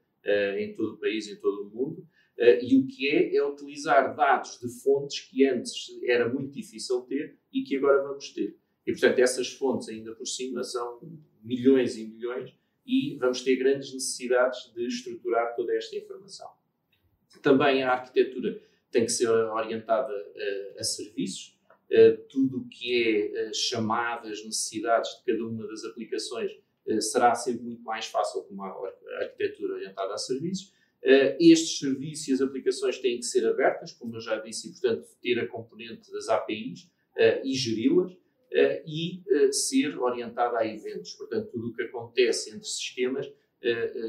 em 0.59 0.75
todo 0.75 0.95
o 0.95 0.99
país, 0.99 1.29
em 1.29 1.37
todo 1.37 1.63
o 1.63 1.71
mundo. 1.71 2.07
E 2.39 2.77
o 2.77 2.87
que 2.87 3.09
é, 3.09 3.35
é 3.37 3.47
utilizar 3.47 4.15
dados 4.15 4.59
de 4.59 4.69
fontes 4.83 5.21
que 5.21 5.47
antes 5.47 5.87
era 6.05 6.29
muito 6.29 6.53
difícil 6.53 7.03
ter 7.03 7.39
e 7.53 7.63
que 7.63 7.77
agora 7.77 8.03
vamos 8.03 8.31
ter. 8.31 8.57
E, 8.89 8.93
portanto, 8.93 9.19
essas 9.19 9.53
fontes, 9.53 9.91
ainda 9.91 10.15
por 10.15 10.27
cima, 10.27 10.65
são 10.65 10.99
milhões 11.45 11.99
e 11.99 12.07
milhões 12.07 12.55
e 12.87 13.19
vamos 13.19 13.43
ter 13.43 13.57
grandes 13.57 13.93
necessidades 13.93 14.73
de 14.75 14.87
estruturar 14.87 15.55
toda 15.55 15.77
esta 15.77 15.95
informação. 15.95 16.49
Também 17.43 17.83
a 17.83 17.93
arquitetura 17.93 18.63
tem 18.91 19.05
que 19.05 19.13
ser 19.13 19.29
orientada 19.29 20.11
a, 20.11 20.81
a 20.81 20.83
serviços. 20.83 21.55
tudo 22.31 22.61
o 22.61 22.69
que 22.69 23.35
é 23.37 23.53
chamadas, 23.53 24.43
necessidades 24.43 25.19
de 25.19 25.33
cada 25.33 25.47
uma 25.47 25.67
das 25.67 25.85
aplicações 25.85 26.51
será 26.99 27.35
sempre 27.35 27.65
muito 27.65 27.83
mais 27.83 28.07
fácil 28.07 28.43
com 28.45 28.55
uma 28.55 28.75
arquitetura 29.21 29.75
orientada 29.75 30.15
a 30.15 30.17
serviços. 30.17 30.73
Uh, 31.05 31.37
estes 31.39 31.79
serviços 31.79 32.27
e 32.29 32.33
as 32.33 32.41
aplicações 32.41 32.99
têm 32.99 33.19
que 33.19 33.27
ser 33.27 33.47
abertas, 33.47 33.93
como 33.93 34.17
eu 34.17 34.21
já 34.21 34.37
disse, 34.41 34.69
e, 34.69 34.73
portanto, 34.73 35.07
ter 35.23 35.39
a 35.39 35.47
componente 35.47 36.11
das 36.11 36.29
APIs 36.29 36.85
uh, 37.17 37.45
e 37.45 37.55
geri-las 37.55 38.13
uh, 38.13 38.19
e 38.87 39.23
ser 39.53 39.99
orientada 39.99 40.59
a 40.59 40.67
eventos. 40.67 41.13
Portanto, 41.13 41.51
tudo 41.51 41.69
o 41.69 41.75
que 41.75 41.83
acontece 41.83 42.51
entre 42.51 42.67
sistemas 42.67 43.31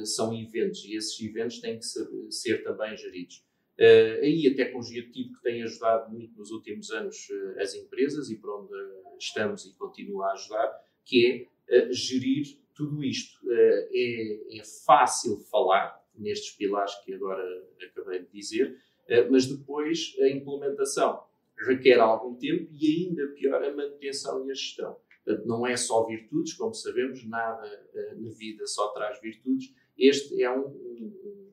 são 0.05 0.33
eventos 0.33 0.85
e 0.85 0.95
esses 0.95 1.19
eventos 1.21 1.59
têm 1.59 1.77
que 1.77 1.85
ser, 1.85 2.07
ser 2.29 2.63
também 2.63 2.95
geridos. 2.95 3.43
aí 4.21 4.47
a 4.47 4.55
tecnologia 4.55 5.01
de 5.01 5.11
tipo 5.11 5.35
que 5.35 5.43
tem 5.43 5.63
ajudado 5.63 6.11
muito 6.11 6.37
nos 6.37 6.51
últimos 6.51 6.89
anos 6.91 7.27
as 7.59 7.73
empresas 7.75 8.29
e 8.29 8.37
para 8.37 8.55
onde 8.55 8.73
estamos 9.19 9.65
e 9.65 9.73
continua 9.75 10.27
a 10.27 10.33
ajudar, 10.33 10.71
que 11.03 11.47
é 11.67 11.91
gerir 11.91 12.59
tudo 12.75 13.03
isto. 13.03 13.39
é, 13.51 14.57
é 14.57 14.63
fácil 14.85 15.39
falar, 15.51 15.99
nestes 16.19 16.51
pilares 16.55 16.93
que 17.03 17.13
agora 17.13 17.43
acabei 17.81 18.19
de 18.19 18.31
dizer, 18.31 18.77
eh, 19.07 19.27
mas 19.29 19.45
depois 19.45 20.15
a 20.19 20.29
implementação 20.29 21.23
requer 21.65 21.99
algum 21.99 22.35
tempo 22.35 22.69
e 22.71 23.07
ainda 23.07 23.27
pior 23.29 23.63
a 23.63 23.75
manutenção 23.75 24.45
e 24.47 24.51
a 24.51 24.53
gestão. 24.53 24.97
Portanto, 25.23 25.47
não 25.47 25.65
é 25.67 25.75
só 25.75 26.05
virtudes, 26.05 26.53
como 26.53 26.73
sabemos, 26.73 27.23
nada 27.25 27.67
eh, 27.93 28.15
na 28.15 28.29
vida 28.31 28.65
só 28.65 28.87
traz 28.89 29.19
virtudes. 29.21 29.73
Este 29.97 30.41
é 30.41 30.49
um, 30.49 30.67
um, 30.67 31.51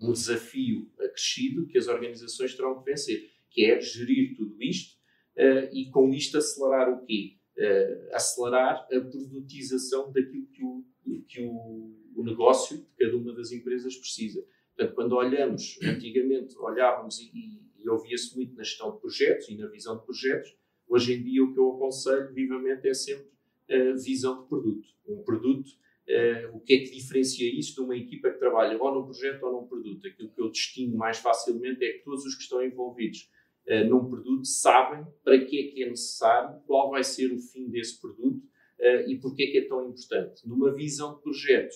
um 0.00 0.12
desafio 0.12 0.90
acrescido 1.00 1.66
que 1.66 1.78
as 1.78 1.86
organizações 1.86 2.54
terão 2.54 2.78
que 2.78 2.84
vencer, 2.90 3.30
que 3.50 3.64
é 3.64 3.80
gerir 3.80 4.36
tudo 4.36 4.60
isto 4.62 4.96
uh, 5.36 5.72
e 5.72 5.90
com 5.90 6.12
isto 6.12 6.36
acelerar 6.36 6.92
o 6.92 7.04
quê? 7.06 7.36
Uh, 7.56 8.14
acelerar 8.14 8.86
a 8.92 9.00
produtização 9.00 10.10
daquilo 10.10 10.46
que 10.48 10.64
o, 10.64 10.84
que 11.28 11.40
o 11.42 12.02
o 12.14 12.22
negócio 12.22 12.78
de 12.78 12.86
cada 12.98 13.16
uma 13.16 13.32
das 13.34 13.52
empresas 13.52 13.96
precisa. 13.96 14.44
Portanto, 14.74 14.94
quando 14.94 15.12
olhamos, 15.14 15.78
antigamente 15.82 16.56
olhávamos 16.58 17.20
e, 17.20 17.60
e, 17.82 17.86
e 17.86 17.88
ouvia-se 17.88 18.34
muito 18.36 18.54
na 18.54 18.62
gestão 18.62 18.92
de 18.92 19.00
projetos 19.00 19.48
e 19.48 19.56
na 19.56 19.66
visão 19.66 19.98
de 19.98 20.04
projetos, 20.04 20.56
hoje 20.88 21.14
em 21.14 21.22
dia 21.22 21.42
o 21.42 21.52
que 21.52 21.58
eu 21.58 21.70
aconselho 21.72 22.32
vivamente 22.32 22.88
é 22.88 22.94
sempre 22.94 23.32
a 23.70 23.92
visão 23.94 24.42
de 24.42 24.48
produto. 24.48 24.88
Um 25.06 25.22
produto, 25.22 25.68
uh, 25.68 26.56
o 26.56 26.60
que 26.60 26.74
é 26.74 26.78
que 26.78 26.90
diferencia 26.90 27.50
isso 27.58 27.74
de 27.74 27.80
uma 27.80 27.96
equipa 27.96 28.30
que 28.30 28.38
trabalha 28.38 28.80
ou 28.80 28.94
num 28.94 29.04
projeto 29.04 29.42
ou 29.44 29.52
num 29.52 29.66
produto? 29.66 30.06
Aquilo 30.06 30.30
que 30.30 30.40
eu 30.40 30.50
distingo 30.50 30.96
mais 30.96 31.18
facilmente 31.18 31.84
é 31.84 31.92
que 31.92 32.04
todos 32.04 32.24
os 32.24 32.34
que 32.34 32.42
estão 32.42 32.62
envolvidos 32.62 33.30
uh, 33.68 33.88
num 33.88 34.08
produto 34.08 34.46
sabem 34.46 35.06
para 35.24 35.38
que 35.44 35.58
é 35.58 35.72
que 35.72 35.82
é 35.82 35.88
necessário, 35.88 36.60
qual 36.66 36.90
vai 36.90 37.02
ser 37.02 37.32
o 37.32 37.38
fim 37.38 37.68
desse 37.68 38.00
produto 38.00 38.44
uh, 38.78 39.08
e 39.10 39.18
porque 39.18 39.44
é 39.44 39.46
que 39.50 39.58
é 39.58 39.68
tão 39.68 39.88
importante. 39.88 40.46
Numa 40.46 40.72
visão 40.72 41.16
de 41.16 41.22
projeto, 41.22 41.74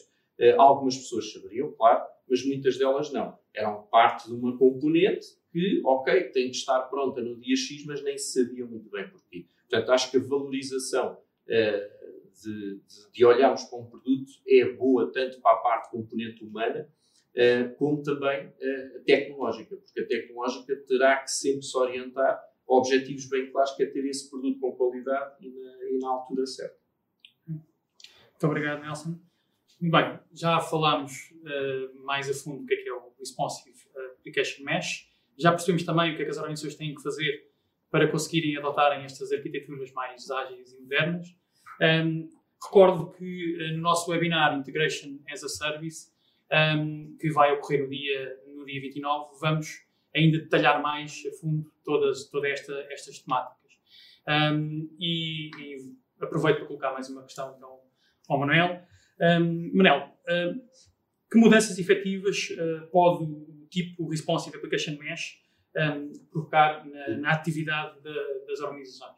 algumas 0.58 0.94
pessoas 0.98 1.32
saberiam, 1.32 1.72
claro, 1.72 2.04
mas 2.28 2.44
muitas 2.44 2.76
delas 2.76 3.10
não. 3.10 3.38
Eram 3.54 3.84
parte 3.84 4.28
de 4.28 4.34
uma 4.34 4.54
componente 4.58 5.26
que, 5.56 5.80
ok, 5.86 6.24
tem 6.32 6.50
de 6.50 6.56
estar 6.58 6.82
pronta 6.82 7.22
no 7.22 7.34
dia 7.40 7.56
X, 7.56 7.86
mas 7.86 8.04
nem 8.04 8.18
sabia 8.18 8.66
muito 8.66 8.90
bem 8.90 9.08
porquê. 9.08 9.46
Portanto, 9.66 9.90
acho 9.90 10.10
que 10.10 10.18
a 10.18 10.20
valorização 10.20 11.14
uh, 11.14 12.42
de, 12.42 12.74
de, 12.74 13.10
de, 13.10 13.24
olharmos 13.24 13.64
para 13.64 13.78
um 13.78 13.86
produto 13.86 14.30
é 14.46 14.70
boa 14.74 15.10
tanto 15.10 15.40
para 15.40 15.52
a 15.52 15.60
parte 15.62 15.90
componente 15.90 16.44
humana 16.44 16.86
uh, 17.30 17.74
como 17.76 18.02
também 18.02 18.52
tecnológica, 19.06 19.78
porque 19.78 20.00
a 20.00 20.06
tecnológica 20.06 20.76
terá 20.86 21.22
que 21.22 21.30
sempre 21.30 21.62
se 21.62 21.74
orientar 21.74 22.34
a 22.34 22.74
objetivos 22.74 23.26
bem 23.26 23.50
claros, 23.50 23.70
que 23.72 23.84
é 23.84 23.86
ter 23.86 24.04
esse 24.04 24.28
produto 24.28 24.60
com 24.60 24.72
qualidade 24.72 25.36
e 25.40 25.48
na, 25.48 25.84
e 25.90 25.98
na 25.98 26.10
altura 26.10 26.44
certa. 26.44 26.76
Muito 27.46 28.44
obrigado, 28.46 28.82
Nelson. 28.82 29.18
Bem, 29.80 30.20
já 30.34 30.60
falámos 30.60 31.32
uh, 31.32 32.04
mais 32.04 32.28
a 32.28 32.34
fundo 32.34 32.60
do 32.60 32.66
que 32.66 32.74
é, 32.74 32.76
que 32.76 32.88
é 32.90 32.92
o 32.92 33.14
Responsive 33.18 33.74
Application 34.18 34.64
Mesh. 34.64 35.15
Já 35.38 35.50
percebemos 35.50 35.84
também 35.84 36.12
o 36.12 36.16
que 36.16 36.22
é 36.22 36.24
que 36.24 36.30
as 36.30 36.38
organizações 36.38 36.74
têm 36.74 36.94
que 36.94 37.02
fazer 37.02 37.46
para 37.90 38.08
conseguirem 38.08 38.56
adotarem 38.56 39.04
estas 39.04 39.32
arquiteturas 39.32 39.92
mais 39.92 40.30
ágeis 40.30 40.72
e 40.72 40.80
modernas. 40.80 41.28
Um, 41.80 42.28
recordo 42.62 43.10
que 43.12 43.56
uh, 43.56 43.76
no 43.76 43.82
nosso 43.82 44.10
webinar 44.10 44.58
Integration 44.58 45.18
as 45.30 45.44
a 45.44 45.48
Service, 45.48 46.10
um, 46.78 47.16
que 47.20 47.30
vai 47.30 47.52
ocorrer 47.52 47.82
no 47.82 47.90
dia, 47.90 48.36
no 48.54 48.64
dia 48.64 48.80
29, 48.80 49.38
vamos 49.40 49.86
ainda 50.14 50.38
detalhar 50.38 50.82
mais 50.82 51.22
a 51.26 51.40
fundo 51.40 51.70
todas, 51.84 52.28
todas 52.30 52.50
esta, 52.52 52.72
estas 52.90 53.18
temáticas. 53.18 53.72
Um, 54.28 54.88
e, 54.98 55.50
e, 55.58 55.94
aproveito 56.20 56.58
para 56.58 56.66
colocar 56.66 56.92
mais 56.92 57.08
uma 57.10 57.22
questão 57.22 57.54
então, 57.56 57.78
ao 58.28 58.38
Manuel. 58.38 58.82
Um, 59.20 59.70
Manel, 59.74 60.12
um, 60.28 60.60
que 61.30 61.38
mudanças 61.38 61.78
efetivas 61.78 62.48
uh, 62.50 62.86
pode 62.90 63.24
tipo 63.68 64.08
Responsive 64.08 64.56
Application 64.56 64.96
Mesh 64.98 65.42
um, 65.76 66.12
provocar 66.30 66.86
na, 66.86 67.08
na 67.16 67.32
atividade 67.32 68.00
de, 68.00 68.46
das 68.46 68.60
organizações? 68.60 69.16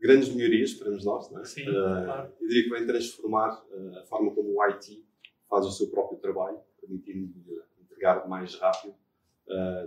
Grandes 0.00 0.34
melhorias, 0.34 0.70
esperamos 0.70 1.04
nós, 1.04 1.30
não 1.30 1.40
é? 1.40 1.44
Sim, 1.44 1.68
uh, 1.68 2.04
claro. 2.04 2.32
Eu 2.40 2.48
diria 2.48 2.64
que 2.64 2.70
vai 2.70 2.84
transformar 2.84 3.62
uh, 3.70 3.98
a 3.98 4.04
forma 4.04 4.34
como 4.34 4.54
o 4.54 4.62
IT 4.62 5.04
faz 5.48 5.66
o 5.66 5.70
seu 5.70 5.88
próprio 5.90 6.18
trabalho, 6.18 6.58
permitindo 6.80 7.32
entregar 7.80 8.26
mais 8.28 8.54
rápido 8.56 8.94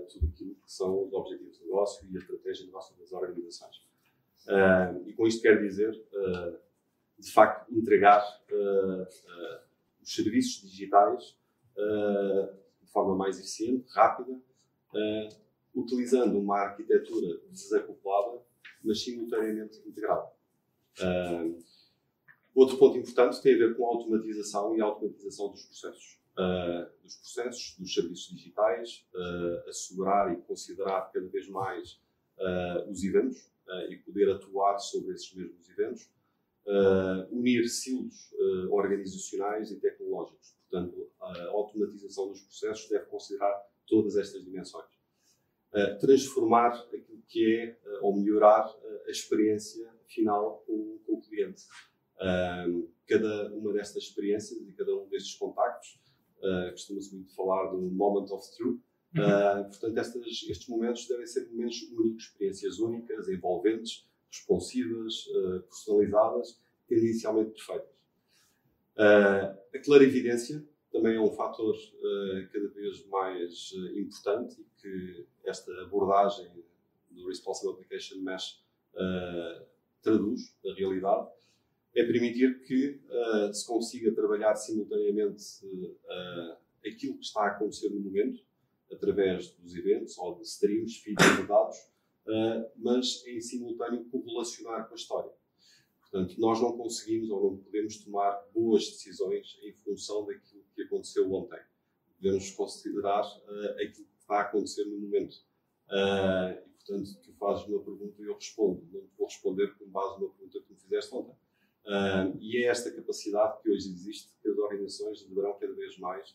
tudo 0.10 0.28
aquilo 0.28 0.54
que 0.54 0.72
são 0.72 1.08
os 1.08 1.14
objetivos 1.14 1.58
de 1.58 1.64
negócio 1.64 2.08
e 2.08 2.16
a 2.16 2.20
estratégia 2.20 2.62
de 2.62 2.68
negócio 2.68 2.96
das 2.98 3.12
organizações. 3.12 3.82
e 5.08 5.14
com 5.14 5.26
isto 5.26 5.42
quero 5.42 5.60
dizer 5.60 6.00
de 7.18 7.32
facto, 7.32 7.74
entregar 7.74 8.24
uh, 8.52 9.02
uh, 9.04 9.60
os 10.02 10.14
serviços 10.14 10.70
digitais 10.70 11.38
uh, 11.78 12.65
forma 12.96 13.14
mais 13.14 13.38
eficiente, 13.38 13.86
rápida, 13.92 14.40
utilizando 15.76 16.40
uma 16.40 16.60
arquitetura 16.60 17.42
desacoplada, 17.52 18.42
mas 18.82 19.04
simultaneamente 19.04 19.78
integrada. 19.86 20.32
outro 22.56 22.78
ponto 22.78 22.98
importante 22.98 23.42
tem 23.42 23.56
a 23.56 23.58
ver 23.58 23.76
com 23.76 23.86
a 23.86 23.90
automatização 23.90 24.78
e 24.78 24.82
a 24.82 24.86
automatização 24.86 25.50
dos 25.50 25.66
processos. 25.66 26.18
dos 27.04 27.16
processos, 27.18 27.76
dos 27.78 27.94
serviços 27.94 28.34
digitais, 28.34 29.06
assegurar 29.68 30.34
e 30.34 30.38
considerar 30.44 31.12
cada 31.12 31.28
vez 31.28 31.50
mais 31.50 32.00
os 32.90 33.04
eventos 33.04 33.52
e 33.90 33.98
poder 33.98 34.32
atuar 34.32 34.80
sobre 34.80 35.14
esses 35.14 35.34
mesmos 35.34 35.70
eventos 35.70 36.10
uh, 36.66 37.28
unir 37.32 37.68
silos 37.68 38.32
uh, 38.34 38.74
organizacionais 38.74 39.72
e 39.72 39.76
tecnológicos. 39.80 40.56
Portanto, 40.76 41.10
a 41.22 41.48
automatização 41.52 42.28
dos 42.30 42.42
processos 42.42 42.90
deve 42.90 43.06
considerar 43.06 43.54
todas 43.88 44.18
estas 44.18 44.44
dimensões. 44.44 44.90
Transformar 46.00 46.74
aquilo 46.94 47.22
que 47.28 47.56
é, 47.56 47.78
ou 48.02 48.16
melhorar 48.16 48.74
a 49.08 49.10
experiência 49.10 49.90
final 50.06 50.64
com, 50.66 51.00
com 51.06 51.14
o 51.14 51.22
cliente. 51.22 51.64
cada 53.08 53.54
uma 53.54 53.72
destas 53.72 54.04
experiências 54.04 54.60
e 54.62 54.72
cada 54.74 54.96
um 54.96 55.08
destes 55.08 55.36
contactos, 55.36 56.00
costuma-se 56.72 57.16
muito 57.16 57.34
falar 57.34 57.72
do 57.72 57.82
moment 57.82 58.32
of 58.32 58.56
truth, 58.56 58.80
Uh, 59.16 59.64
portanto, 59.70 59.98
estas, 59.98 60.26
estes 60.26 60.68
momentos 60.68 61.08
devem 61.08 61.26
ser 61.26 61.48
momentos 61.50 61.84
únicos, 61.84 62.26
experiências 62.26 62.80
únicas, 62.80 63.30
envolventes, 63.30 64.06
responsivas, 64.30 65.26
uh, 65.28 65.62
personalizadas, 65.62 66.60
tendencialmente 66.86 67.52
perfeitas. 67.52 67.95
Uh, 68.98 69.58
a 69.74 69.80
clarividência 69.84 70.64
também 70.92 71.16
é 71.16 71.20
um 71.20 71.32
fator 71.32 71.76
uh, 71.76 72.48
cada 72.52 72.68
vez 72.70 73.06
mais 73.08 73.74
importante 73.96 74.62
e 74.62 74.82
que 74.82 75.26
esta 75.44 75.72
abordagem 75.82 76.50
do 77.12 77.28
Responsible 77.28 77.74
Application 77.74 78.20
Mesh 78.20 78.64
traduz 80.02 80.56
na 80.64 80.74
realidade. 80.74 81.28
É 81.94 82.04
permitir 82.04 82.62
que 82.64 83.00
se 83.54 83.66
consiga 83.66 84.14
trabalhar 84.14 84.56
simultaneamente 84.56 85.44
aquilo 86.86 87.18
que 87.18 87.26
está 87.26 87.42
a 87.42 87.48
acontecer 87.48 87.90
no 87.90 88.00
momento, 88.00 88.42
através 88.92 89.52
dos 89.52 89.76
eventos 89.76 90.18
ou 90.18 90.36
de 90.36 90.44
streams, 90.44 90.98
feeds 90.98 91.38
de 91.38 91.48
dados, 91.48 91.78
uh, 92.28 92.70
mas 92.78 93.26
em 93.26 93.40
simultâneo 93.42 94.06
correlacionar 94.06 94.88
com 94.88 94.94
a 94.94 94.98
história. 94.98 95.32
Portanto, 96.16 96.40
nós 96.40 96.62
não 96.62 96.78
conseguimos 96.78 97.30
ou 97.30 97.44
não 97.44 97.58
podemos 97.58 97.98
tomar 97.98 98.42
boas 98.54 98.86
decisões 98.86 99.60
em 99.62 99.74
função 99.74 100.26
daquilo 100.26 100.64
que 100.74 100.84
aconteceu 100.84 101.30
ontem. 101.34 101.60
Devemos 102.22 102.52
considerar 102.52 103.22
uh, 103.22 103.72
aquilo 103.84 104.08
que 104.08 104.22
está 104.22 104.36
a 104.36 104.42
acontecer 104.44 104.86
no 104.86 104.98
momento. 104.98 105.36
Uh, 105.90 106.58
e, 106.66 106.70
portanto, 106.78 107.20
tu 107.22 107.34
fazes 107.34 107.68
uma 107.68 107.82
pergunta 107.82 108.22
e 108.22 108.28
eu 108.28 108.34
respondo. 108.34 108.82
Não 108.94 109.02
vou 109.18 109.28
responder 109.28 109.78
com 109.78 109.90
base 109.90 110.22
numa 110.22 110.32
pergunta 110.32 110.62
que 110.62 110.72
me 110.72 110.80
fizeste 110.80 111.14
ontem. 111.14 111.36
Uh, 111.86 112.38
e 112.40 112.64
é 112.64 112.68
esta 112.68 112.90
capacidade 112.94 113.62
que 113.62 113.70
hoje 113.70 113.92
existe 113.92 114.30
que 114.42 114.48
as 114.48 114.58
organizações 114.58 115.22
deverão 115.22 115.60
cada 115.60 115.74
vez 115.74 115.98
mais 115.98 116.34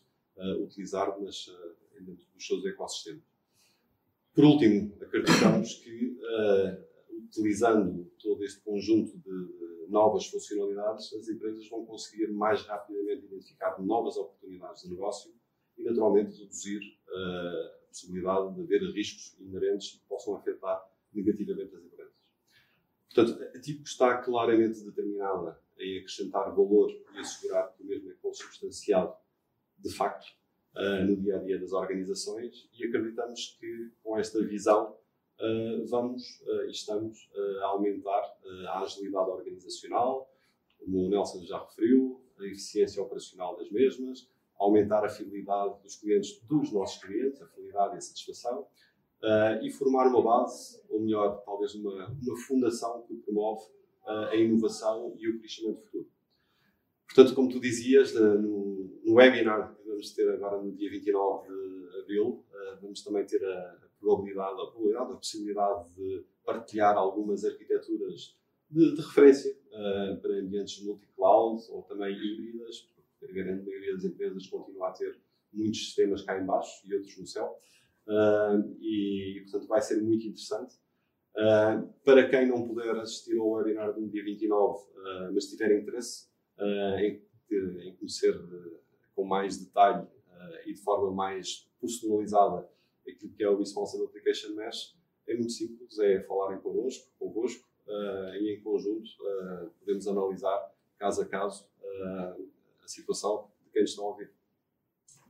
utilizar 0.59 1.19
nas, 1.19 1.51
dentro 1.99 2.23
dos 2.33 2.47
seus 2.47 2.63
ecossistemas. 2.65 3.23
Por 4.33 4.45
último, 4.45 4.95
acreditamos 5.01 5.73
que, 5.75 6.17
utilizando 7.11 8.09
todo 8.17 8.43
este 8.43 8.61
conjunto 8.61 9.17
de 9.17 9.61
novas 9.91 10.25
funcionalidades, 10.25 11.13
as 11.13 11.27
empresas 11.27 11.67
vão 11.69 11.85
conseguir 11.85 12.27
mais 12.31 12.61
rapidamente 12.63 13.25
identificar 13.25 13.79
novas 13.79 14.17
oportunidades 14.17 14.83
de 14.83 14.89
negócio 14.89 15.33
e, 15.77 15.83
naturalmente, 15.83 16.39
reduzir 16.39 16.79
uh, 16.79 17.83
a 17.83 17.87
possibilidade 17.87 18.55
de 18.55 18.61
haver 18.61 18.81
riscos 18.93 19.39
inerentes 19.39 19.91
que 19.91 19.99
possam 20.07 20.35
afetar 20.35 20.81
negativamente 21.13 21.75
as 21.75 21.83
empresas. 21.83 22.13
Portanto, 23.13 23.43
a 23.43 23.59
TIP 23.59 23.83
está 23.83 24.17
claramente 24.17 24.81
determinada 24.81 25.61
em 25.77 25.97
acrescentar 25.97 26.55
valor 26.55 26.89
e 27.13 27.19
assegurar 27.19 27.73
que 27.73 27.83
o 27.83 27.85
mesmo 27.85 28.09
é 28.09 28.13
consubstanciado, 28.21 29.13
de 29.77 29.93
facto, 29.93 30.27
uh, 30.75 31.05
no 31.05 31.17
dia 31.17 31.35
a 31.35 31.39
dia 31.39 31.59
das 31.59 31.73
organizações 31.73 32.69
e 32.73 32.85
acreditamos 32.85 33.57
que 33.59 33.91
com 34.01 34.17
esta 34.17 34.41
visão 34.41 34.97
vamos 35.87 36.41
uh, 36.41 36.65
e 36.67 36.71
estamos 36.71 37.29
a 37.61 37.65
aumentar 37.67 38.37
a 38.67 38.81
agilidade 38.81 39.29
organizacional, 39.29 40.29
como 40.79 41.05
o 41.05 41.09
Nelson 41.09 41.43
já 41.43 41.59
referiu, 41.59 42.21
a 42.39 42.45
eficiência 42.45 43.01
operacional 43.01 43.55
das 43.57 43.69
mesmas, 43.71 44.29
aumentar 44.57 45.03
a 45.03 45.09
fidelidade 45.09 45.81
dos 45.81 45.95
clientes 45.95 46.39
dos 46.41 46.71
nossos 46.71 47.01
clientes, 47.01 47.41
a 47.41 47.47
fidelidade 47.47 47.95
e 47.95 47.97
a 47.97 48.01
satisfação, 48.01 48.61
uh, 48.61 49.63
e 49.63 49.71
formar 49.71 50.07
uma 50.07 50.21
base, 50.21 50.81
ou 50.89 50.99
melhor, 50.99 51.41
talvez 51.43 51.73
uma, 51.75 52.07
uma 52.09 52.37
fundação 52.37 53.01
que 53.03 53.15
promove 53.15 53.65
uh, 54.05 54.29
a 54.29 54.35
inovação 54.35 55.15
e 55.17 55.29
o 55.29 55.39
crescimento 55.39 55.81
futuro. 55.81 56.07
Portanto, 57.05 57.35
como 57.35 57.49
tu 57.49 57.59
dizias, 57.59 58.13
no, 58.13 58.89
webinar 59.13 59.75
que 59.75 59.87
vamos 59.87 60.11
ter 60.13 60.29
agora 60.31 60.61
no 60.61 60.71
dia 60.71 60.89
29 60.89 61.47
de 61.49 61.99
abril, 61.99 62.45
vamos 62.81 63.03
também 63.03 63.25
ter 63.25 63.43
a, 63.43 63.77
probabilidade, 64.01 64.53
a 64.53 64.65
probabilidade, 64.65 65.13
a 65.13 65.15
possibilidade 65.15 65.89
de 65.95 66.25
partilhar 66.43 66.97
algumas 66.97 67.45
arquiteturas 67.45 68.35
de, 68.69 68.95
de 68.95 69.01
referência 69.01 69.55
para 70.21 70.33
ambientes 70.33 70.83
multi-cloud 70.83 71.63
ou 71.69 71.83
também 71.83 72.13
híbridas, 72.13 72.81
porque 72.81 73.25
a 73.25 73.33
grande 73.33 73.63
maioria 73.63 73.93
das 73.93 74.03
empresas 74.03 74.47
continua 74.47 74.89
a 74.89 74.91
ter 74.91 75.17
muitos 75.53 75.85
sistemas 75.85 76.23
cá 76.23 76.39
em 76.39 76.45
baixo 76.45 76.81
e 76.85 76.93
outros 76.93 77.17
no 77.17 77.27
céu. 77.27 77.57
Uh, 78.07 78.75
e, 78.81 79.41
portanto, 79.43 79.67
vai 79.67 79.81
ser 79.81 80.01
muito 80.01 80.25
interessante. 80.25 80.75
Uh, 81.35 81.87
para 82.03 82.27
quem 82.27 82.47
não 82.47 82.67
puder 82.67 82.97
assistir 82.97 83.37
ao 83.37 83.51
webinar 83.51 83.93
do 83.93 84.07
dia 84.09 84.23
29, 84.23 84.79
uh, 84.79 85.33
mas 85.33 85.45
tiver 85.45 85.79
interesse 85.79 86.29
em, 86.99 87.21
em, 87.49 87.95
conhecer 87.95 88.35
com 89.15 89.23
mais 89.23 89.57
detalhe 89.57 90.05
e 90.65 90.73
de 90.73 90.81
forma 90.81 91.11
mais 91.11 91.67
personalizada 91.79 92.69
aquilo 93.07 93.33
que 93.33 93.43
é 93.43 93.49
o 93.49 93.57
Responsive 93.57 94.03
Application 94.03 94.55
Mesh, 94.55 94.95
é 95.27 95.33
muito 95.33 95.51
simples, 95.51 95.97
é 95.99 96.21
falarem 96.23 96.59
connosco, 96.59 97.09
convosco, 97.19 97.67
e 97.87 98.55
em 98.55 98.61
conjunto 98.61 99.09
podemos 99.79 100.07
analisar, 100.07 100.71
caso 100.97 101.21
a 101.21 101.25
caso, 101.25 101.67
a 102.83 102.87
situação 102.87 103.51
de 103.65 103.71
quem 103.71 103.83
está 103.83 104.01
a 104.01 104.05
ouvir. 104.05 104.31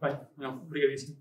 Bem, 0.01 0.19
não, 0.37 0.63
obrigadíssimo. 0.63 1.17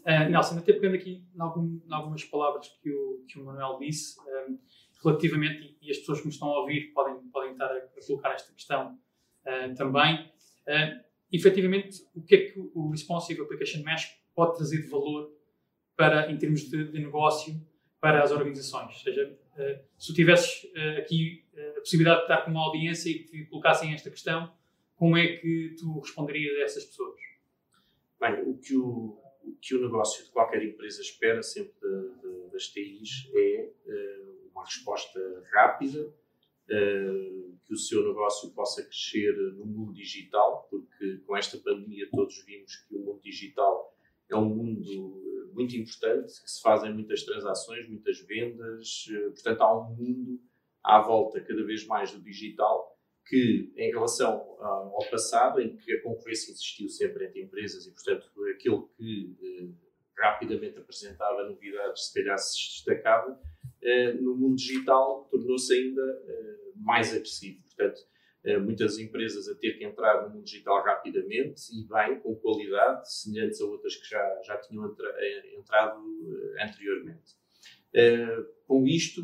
Uh, 0.00 0.30
Nelson, 0.30 0.58
até 0.58 0.72
pegando 0.72 0.94
aqui 0.94 1.24
em, 1.34 1.40
algum, 1.40 1.80
algumas 1.90 2.24
palavras 2.24 2.68
que 2.82 2.90
o, 2.90 3.24
que 3.28 3.38
o 3.38 3.44
Manuel 3.44 3.78
disse, 3.78 4.18
um, 4.20 4.58
relativamente, 5.04 5.76
e, 5.80 5.90
as 5.90 5.98
pessoas 5.98 6.20
que 6.20 6.26
me 6.26 6.32
estão 6.32 6.48
a 6.48 6.60
ouvir 6.60 6.92
podem, 6.92 7.20
podem 7.30 7.52
estar 7.52 7.66
a, 7.66 7.76
a 7.76 8.06
colocar 8.06 8.32
esta 8.32 8.52
questão 8.52 8.98
uh, 9.44 9.74
também, 9.74 10.24
uh, 10.24 11.04
efetivamente, 11.30 12.02
o 12.14 12.22
que 12.22 12.34
é 12.34 12.50
que 12.50 12.58
o 12.74 12.90
Responsive 12.90 13.40
Application 13.42 13.82
Mesh 13.82 14.18
pode 14.34 14.56
trazer 14.56 14.82
de 14.82 14.88
valor 14.88 15.30
para, 15.98 16.30
em 16.30 16.38
termos 16.38 16.62
de, 16.62 16.84
de 16.84 17.00
negócio 17.00 17.60
para 18.00 18.22
as 18.22 18.30
organizações? 18.30 18.94
Ou 18.94 19.02
seja, 19.02 19.36
uh, 19.54 19.84
se 19.98 20.06
tu 20.06 20.14
tivesses 20.14 20.70
aqui 20.96 21.44
a 21.76 21.80
possibilidade 21.80 22.18
de 22.18 22.24
estar 22.24 22.44
com 22.44 22.52
uma 22.52 22.64
audiência 22.64 23.10
e 23.10 23.24
te 23.24 23.44
colocassem 23.46 23.92
esta 23.92 24.08
questão, 24.08 24.52
como 24.94 25.16
é 25.16 25.36
que 25.36 25.74
tu 25.76 25.98
responderias 25.98 26.56
a 26.56 26.62
essas 26.62 26.84
pessoas? 26.84 27.20
Bem, 28.20 28.42
o 28.42 28.56
que 28.58 28.76
o, 28.76 29.18
o 29.42 29.56
que 29.60 29.74
o 29.74 29.82
negócio 29.82 30.24
de 30.24 30.30
qualquer 30.30 30.62
empresa 30.62 31.02
espera 31.02 31.42
sempre 31.42 31.74
de, 31.80 32.20
de, 32.20 32.50
das 32.52 32.68
TIs 32.68 33.28
é 33.34 33.70
uma 34.52 34.64
resposta 34.64 35.20
rápida, 35.52 36.12
que 36.66 37.74
o 37.74 37.76
seu 37.76 38.06
negócio 38.06 38.50
possa 38.50 38.82
crescer 38.82 39.34
no 39.56 39.64
mundo 39.64 39.92
digital, 39.92 40.66
porque 40.70 41.18
com 41.26 41.36
esta 41.36 41.58
pandemia 41.58 42.08
todos 42.10 42.42
vimos 42.44 42.76
que 42.76 42.94
o 42.96 43.00
mundo 43.00 43.20
digital 43.22 43.94
é 44.28 44.36
um 44.36 44.48
mundo 44.48 44.82
eh, 44.82 45.37
muito 45.58 45.76
importante, 45.76 46.42
que 46.42 46.50
se 46.50 46.62
fazem 46.62 46.92
muitas 46.92 47.22
transações, 47.24 47.88
muitas 47.88 48.18
vendas, 48.20 49.06
uh, 49.10 49.32
portanto 49.32 49.60
há 49.60 49.80
um 49.80 49.94
mundo 49.94 50.40
à 50.84 51.00
volta 51.00 51.40
cada 51.40 51.64
vez 51.64 51.86
mais 51.86 52.12
do 52.12 52.20
digital 52.20 52.98
que, 53.28 53.72
em 53.76 53.90
relação 53.90 54.56
ao 54.60 55.06
passado, 55.10 55.60
em 55.60 55.76
que 55.76 55.92
a 55.92 56.02
concorrência 56.02 56.50
existiu 56.50 56.88
sempre 56.88 57.26
entre 57.26 57.42
empresas 57.42 57.86
e, 57.86 57.92
portanto, 57.92 58.26
aquele 58.54 58.82
que 58.96 59.36
eh, 59.42 59.68
rapidamente 60.16 60.78
apresentava 60.78 61.44
novidades, 61.44 62.06
se 62.06 62.14
calhar 62.14 62.38
se 62.38 62.56
destacava, 62.56 63.38
eh, 63.82 64.14
no 64.14 64.34
mundo 64.34 64.56
digital 64.56 65.28
tornou-se 65.30 65.72
ainda 65.74 66.02
eh, 66.26 66.72
mais 66.76 67.14
agressivo. 67.14 67.62
Portanto, 67.64 68.00
muitas 68.56 68.98
empresas 68.98 69.48
a 69.48 69.54
ter 69.54 69.76
que 69.76 69.84
entrar 69.84 70.22
no 70.22 70.34
mundo 70.34 70.44
digital 70.44 70.82
rapidamente 70.82 71.62
e 71.72 71.86
bem, 71.86 72.20
com 72.20 72.34
qualidade, 72.36 73.12
semelhantes 73.12 73.60
a 73.60 73.66
outras 73.66 73.96
que 73.96 74.08
já, 74.08 74.42
já 74.42 74.56
tinham 74.58 74.86
entra, 74.86 75.14
entrado 75.58 76.00
anteriormente. 76.60 77.36
com 78.66 78.86
isto, 78.86 79.22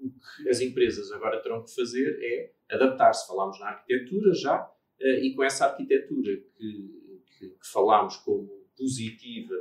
o 0.00 0.10
que 0.10 0.48
as 0.48 0.60
empresas 0.60 1.10
agora 1.12 1.42
terão 1.42 1.64
que 1.64 1.74
fazer 1.74 2.18
é 2.22 2.74
adaptar-se. 2.74 3.26
Falámos 3.26 3.58
na 3.60 3.68
arquitetura 3.68 4.32
já, 4.34 4.70
eh, 5.00 5.26
e 5.26 5.34
com 5.34 5.42
essa 5.42 5.66
arquitetura 5.66 6.36
que, 6.36 7.22
que, 7.38 7.48
que 7.50 7.66
falámos 7.72 8.16
como 8.18 8.48
positiva 8.76 9.54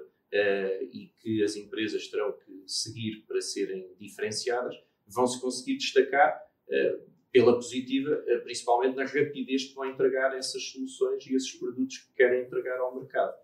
e 0.92 1.14
que 1.22 1.42
as 1.44 1.56
empresas 1.56 2.10
terão 2.10 2.34
que 2.34 2.64
seguir 2.68 3.24
para 3.26 3.40
serem 3.40 3.96
diferenciadas, 3.98 4.76
vão-se 5.08 5.40
conseguir 5.40 5.78
destacar 5.78 6.38
pela 7.36 7.56
positiva, 7.56 8.12
uh, 8.12 8.44
principalmente 8.44 8.96
na 8.96 9.04
rapidez 9.04 9.66
que 9.66 9.76
vão 9.76 9.84
entregar 9.84 10.34
essas 10.38 10.64
soluções 10.70 11.28
e 11.28 11.36
esses 11.36 11.52
produtos 11.60 11.98
que 11.98 12.14
querem 12.14 12.44
entregar 12.46 12.80
ao 12.80 12.96
mercado. 12.96 13.36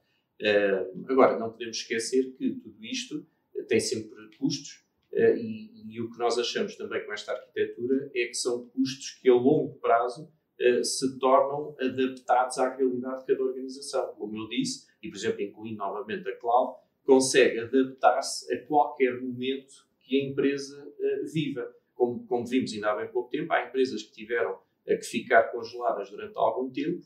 agora, 1.10 1.38
não 1.38 1.52
podemos 1.52 1.76
esquecer 1.76 2.32
que 2.38 2.52
tudo 2.56 2.86
isto 2.86 3.28
tem 3.68 3.82
sempre 3.82 4.10
custos 4.40 4.86
e, 5.14 5.94
e 5.94 6.02
o 6.02 6.10
que 6.10 6.18
nós 6.18 6.40
achamos 6.40 6.76
também 6.78 7.06
com 7.06 7.12
esta 7.12 7.34
arquitetura 7.34 8.10
é 8.16 8.28
que 8.28 8.34
são 8.34 8.66
custos 8.70 9.20
que 9.22 9.30
a 9.30 9.34
longo 9.34 9.78
prazo 9.80 10.32
se 10.84 11.20
tornam 11.20 11.76
adaptados 11.80 12.58
à 12.58 12.74
realidade 12.76 13.20
de 13.20 13.26
cada 13.28 13.44
organização. 13.44 14.16
Como 14.16 14.38
eu 14.38 14.48
disse, 14.48 14.88
e 15.04 15.10
por 15.10 15.18
exemplo, 15.18 15.42
incluindo 15.42 15.78
novamente 15.78 16.28
a 16.30 16.36
cloud, 16.38 16.80
consegue 17.04 17.60
adaptar-se 17.60 18.52
a 18.54 18.66
qualquer 18.66 19.22
momento 19.22 19.86
que 20.00 20.18
a 20.18 20.26
empresa 20.26 20.92
viva. 21.32 21.72
Como, 22.02 22.26
como 22.26 22.48
vimos 22.48 22.74
ainda 22.74 22.92
há 22.92 22.96
bem 22.96 23.12
pouco 23.12 23.30
tempo, 23.30 23.54
há 23.54 23.68
empresas 23.68 24.02
que 24.02 24.12
tiveram 24.12 24.54
uh, 24.54 24.60
que 24.86 25.04
ficar 25.04 25.44
congeladas 25.52 26.10
durante 26.10 26.34
algum 26.36 26.70
tempo 26.72 27.06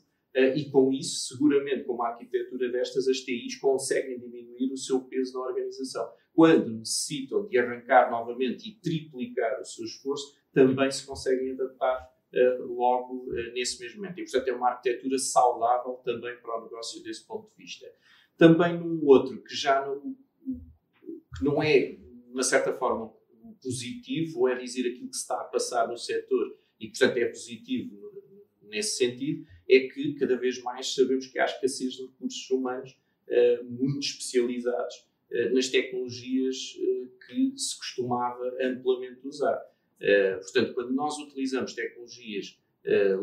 e 0.54 0.70
com 0.70 0.92
isso, 0.92 1.28
seguramente, 1.28 1.84
com 1.84 1.94
uma 1.94 2.08
arquitetura 2.08 2.70
destas, 2.70 3.08
as 3.08 3.20
TIs 3.20 3.58
conseguem 3.58 4.18
diminuir 4.18 4.70
o 4.70 4.76
seu 4.76 5.00
peso 5.00 5.32
na 5.32 5.46
organização 5.46 6.06
quando 6.36 6.70
necessitam 6.70 7.46
de 7.48 7.58
arrancar 7.58 8.10
novamente 8.10 8.68
e 8.68 8.74
triplicar 8.74 9.58
o 9.58 9.64
seu 9.64 9.86
esforço, 9.86 10.36
também 10.52 10.90
se 10.90 11.06
conseguem 11.06 11.52
adaptar 11.52 12.12
uh, 12.34 12.62
logo 12.66 13.24
uh, 13.30 13.52
nesse 13.54 13.80
mesmo 13.80 14.02
momento. 14.02 14.20
E, 14.20 14.24
portanto, 14.24 14.48
é 14.48 14.52
uma 14.52 14.68
arquitetura 14.68 15.16
saudável 15.16 15.94
também 16.04 16.36
para 16.36 16.60
o 16.60 16.64
negócio 16.64 17.02
desse 17.02 17.26
ponto 17.26 17.48
de 17.48 17.56
vista. 17.56 17.86
Também 18.36 18.78
num 18.78 19.02
outro 19.06 19.42
que 19.42 19.54
já 19.54 19.86
não, 19.86 19.98
que 20.02 21.42
não 21.42 21.62
é, 21.62 21.92
de 21.92 22.30
uma 22.30 22.42
certa 22.42 22.74
forma, 22.74 23.14
positivo, 23.54 24.40
ou 24.40 24.48
é 24.48 24.56
dizer 24.56 24.88
aquilo 24.88 25.08
que 25.08 25.16
está 25.16 25.40
a 25.40 25.44
passar 25.44 25.88
no 25.88 25.96
setor 25.96 26.56
e 26.78 26.88
que, 26.88 26.98
portanto, 26.98 27.16
é 27.18 27.26
positivo 27.26 28.06
nesse 28.62 28.96
sentido, 28.96 29.46
é 29.68 29.80
que 29.88 30.14
cada 30.14 30.36
vez 30.36 30.62
mais 30.62 30.94
sabemos 30.94 31.26
que 31.26 31.38
há 31.38 31.44
escassez 31.44 31.94
de 31.94 32.02
recursos 32.02 32.50
humanos 32.50 32.96
uh, 33.28 33.64
muito 33.64 34.00
especializados 34.00 35.06
eh, 35.30 35.50
nas 35.50 35.68
tecnologias 35.68 36.76
eh, 36.78 37.08
que 37.26 37.58
se 37.58 37.76
costumava 37.76 38.56
amplamente 38.62 39.26
usar. 39.26 39.60
Portanto, 40.40 40.74
quando 40.74 40.92
nós 40.92 41.18
utilizamos 41.18 41.72
tecnologias 41.72 42.60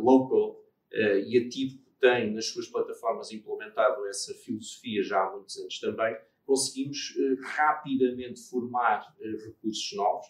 local 0.01 0.61
e 0.91 1.37
a 1.37 1.49
TIP 1.49 1.79
tem 2.01 2.33
nas 2.33 2.47
suas 2.47 2.67
plataformas 2.67 3.31
implementado 3.31 4.05
essa 4.07 4.33
filosofia 4.33 5.01
já 5.01 5.23
há 5.23 5.31
muitos 5.31 5.57
anos 5.57 5.79
também, 5.79 6.17
conseguimos 6.45 7.15
rapidamente 7.41 8.41
formar 8.49 9.15
recursos 9.45 9.93
novos, 9.93 10.27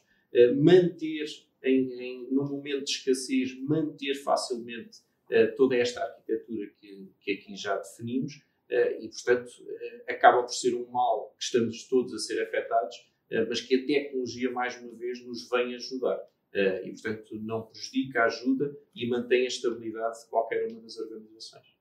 manter 0.56 1.26
em, 1.64 1.92
em, 2.00 2.28
num 2.32 2.48
momento 2.48 2.86
de 2.86 2.92
escassez, 2.92 3.58
manter 3.62 4.16
facilmente 4.16 5.00
toda 5.56 5.76
esta 5.76 6.04
arquitetura 6.04 6.70
que, 6.80 7.10
que 7.20 7.32
aqui 7.32 7.56
já 7.56 7.76
definimos 7.78 8.42
eh, 8.74 9.06
e, 9.06 9.10
portanto, 9.10 9.52
eh, 9.70 10.14
acaba 10.14 10.42
por 10.42 10.52
ser 10.52 10.74
um 10.74 10.88
mal 10.88 11.36
que 11.38 11.44
estamos 11.44 11.88
todos 11.88 12.12
a 12.12 12.18
ser 12.18 12.42
afetados, 12.42 12.96
eh, 13.30 13.46
mas 13.46 13.62
que 13.62 13.76
a 13.76 13.86
tecnologia, 13.86 14.50
mais 14.52 14.82
uma 14.82 14.92
vez, 14.96 15.24
nos 15.26 15.48
vem 15.50 15.76
ajudar. 15.76 16.32
E, 16.86 16.92
portanto, 16.92 17.36
não 17.42 17.64
prejudica, 17.64 18.26
ajuda 18.26 18.78
e 18.94 19.08
mantém 19.08 19.42
a 19.42 19.48
estabilidade 19.48 20.22
de 20.22 20.30
qualquer 20.30 20.68
uma 20.68 20.82
das 20.82 20.96
organizações. 21.00 21.73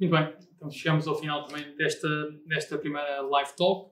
Muito 0.00 0.10
bem, 0.10 0.34
então 0.56 0.70
chegamos 0.70 1.06
ao 1.06 1.14
final 1.14 1.44
também 1.44 1.76
desta, 1.76 2.08
desta 2.46 2.78
primeira 2.78 3.22
live 3.22 3.50
talk. 3.56 3.90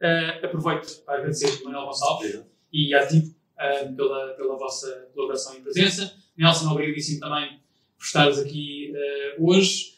Uh, 0.00 0.44
aproveito 0.44 1.02
para 1.04 1.18
agradecer 1.18 1.58
ao 1.58 1.64
Manuel 1.64 1.86
Gonçalves 1.86 2.44
e 2.72 2.94
à 2.94 3.06
TIP 3.06 3.26
uh, 3.26 3.94
pela, 3.94 4.34
pela 4.34 4.56
vossa 4.56 5.08
colaboração 5.14 5.56
e 5.56 5.60
presença. 5.60 6.14
Nelson, 6.36 6.70
obrigadíssimo 6.70 7.20
também 7.20 7.60
por 7.96 8.04
estares 8.04 8.38
aqui 8.38 8.92
uh, 8.92 9.50
hoje. 9.50 9.94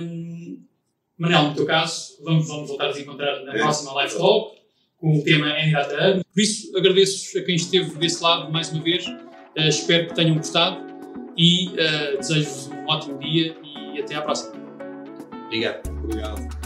Um, 0.00 0.62
Manel, 1.16 1.50
no 1.50 1.54
teu 1.54 1.66
caso, 1.66 2.22
vamos, 2.22 2.48
vamos 2.48 2.68
voltar 2.68 2.86
a 2.86 2.88
nos 2.88 2.98
encontrar 2.98 3.44
na 3.44 3.54
é. 3.54 3.58
próxima 3.58 3.92
live 3.94 4.16
talk 4.16 4.58
com 4.96 5.18
o 5.18 5.22
tema 5.22 5.54
NDATA. 5.64 6.24
Por 6.32 6.40
isso, 6.40 6.76
agradeço 6.76 7.38
a 7.38 7.42
quem 7.42 7.54
esteve 7.54 7.94
desse 7.96 8.22
lado 8.22 8.52
mais 8.52 8.70
uma 8.72 8.82
vez. 8.82 9.04
Espero 9.56 10.08
que 10.08 10.14
tenham 10.14 10.36
gostado 10.36 10.84
e 11.36 11.70
desejo-vos 12.16 12.66
um 12.68 12.86
ótimo 12.86 13.18
dia 13.18 13.56
e 13.62 14.00
até 14.00 14.16
à 14.16 14.22
próxima. 14.22 14.63
Obrigado. 15.54 15.80
Obrigado. 16.02 16.63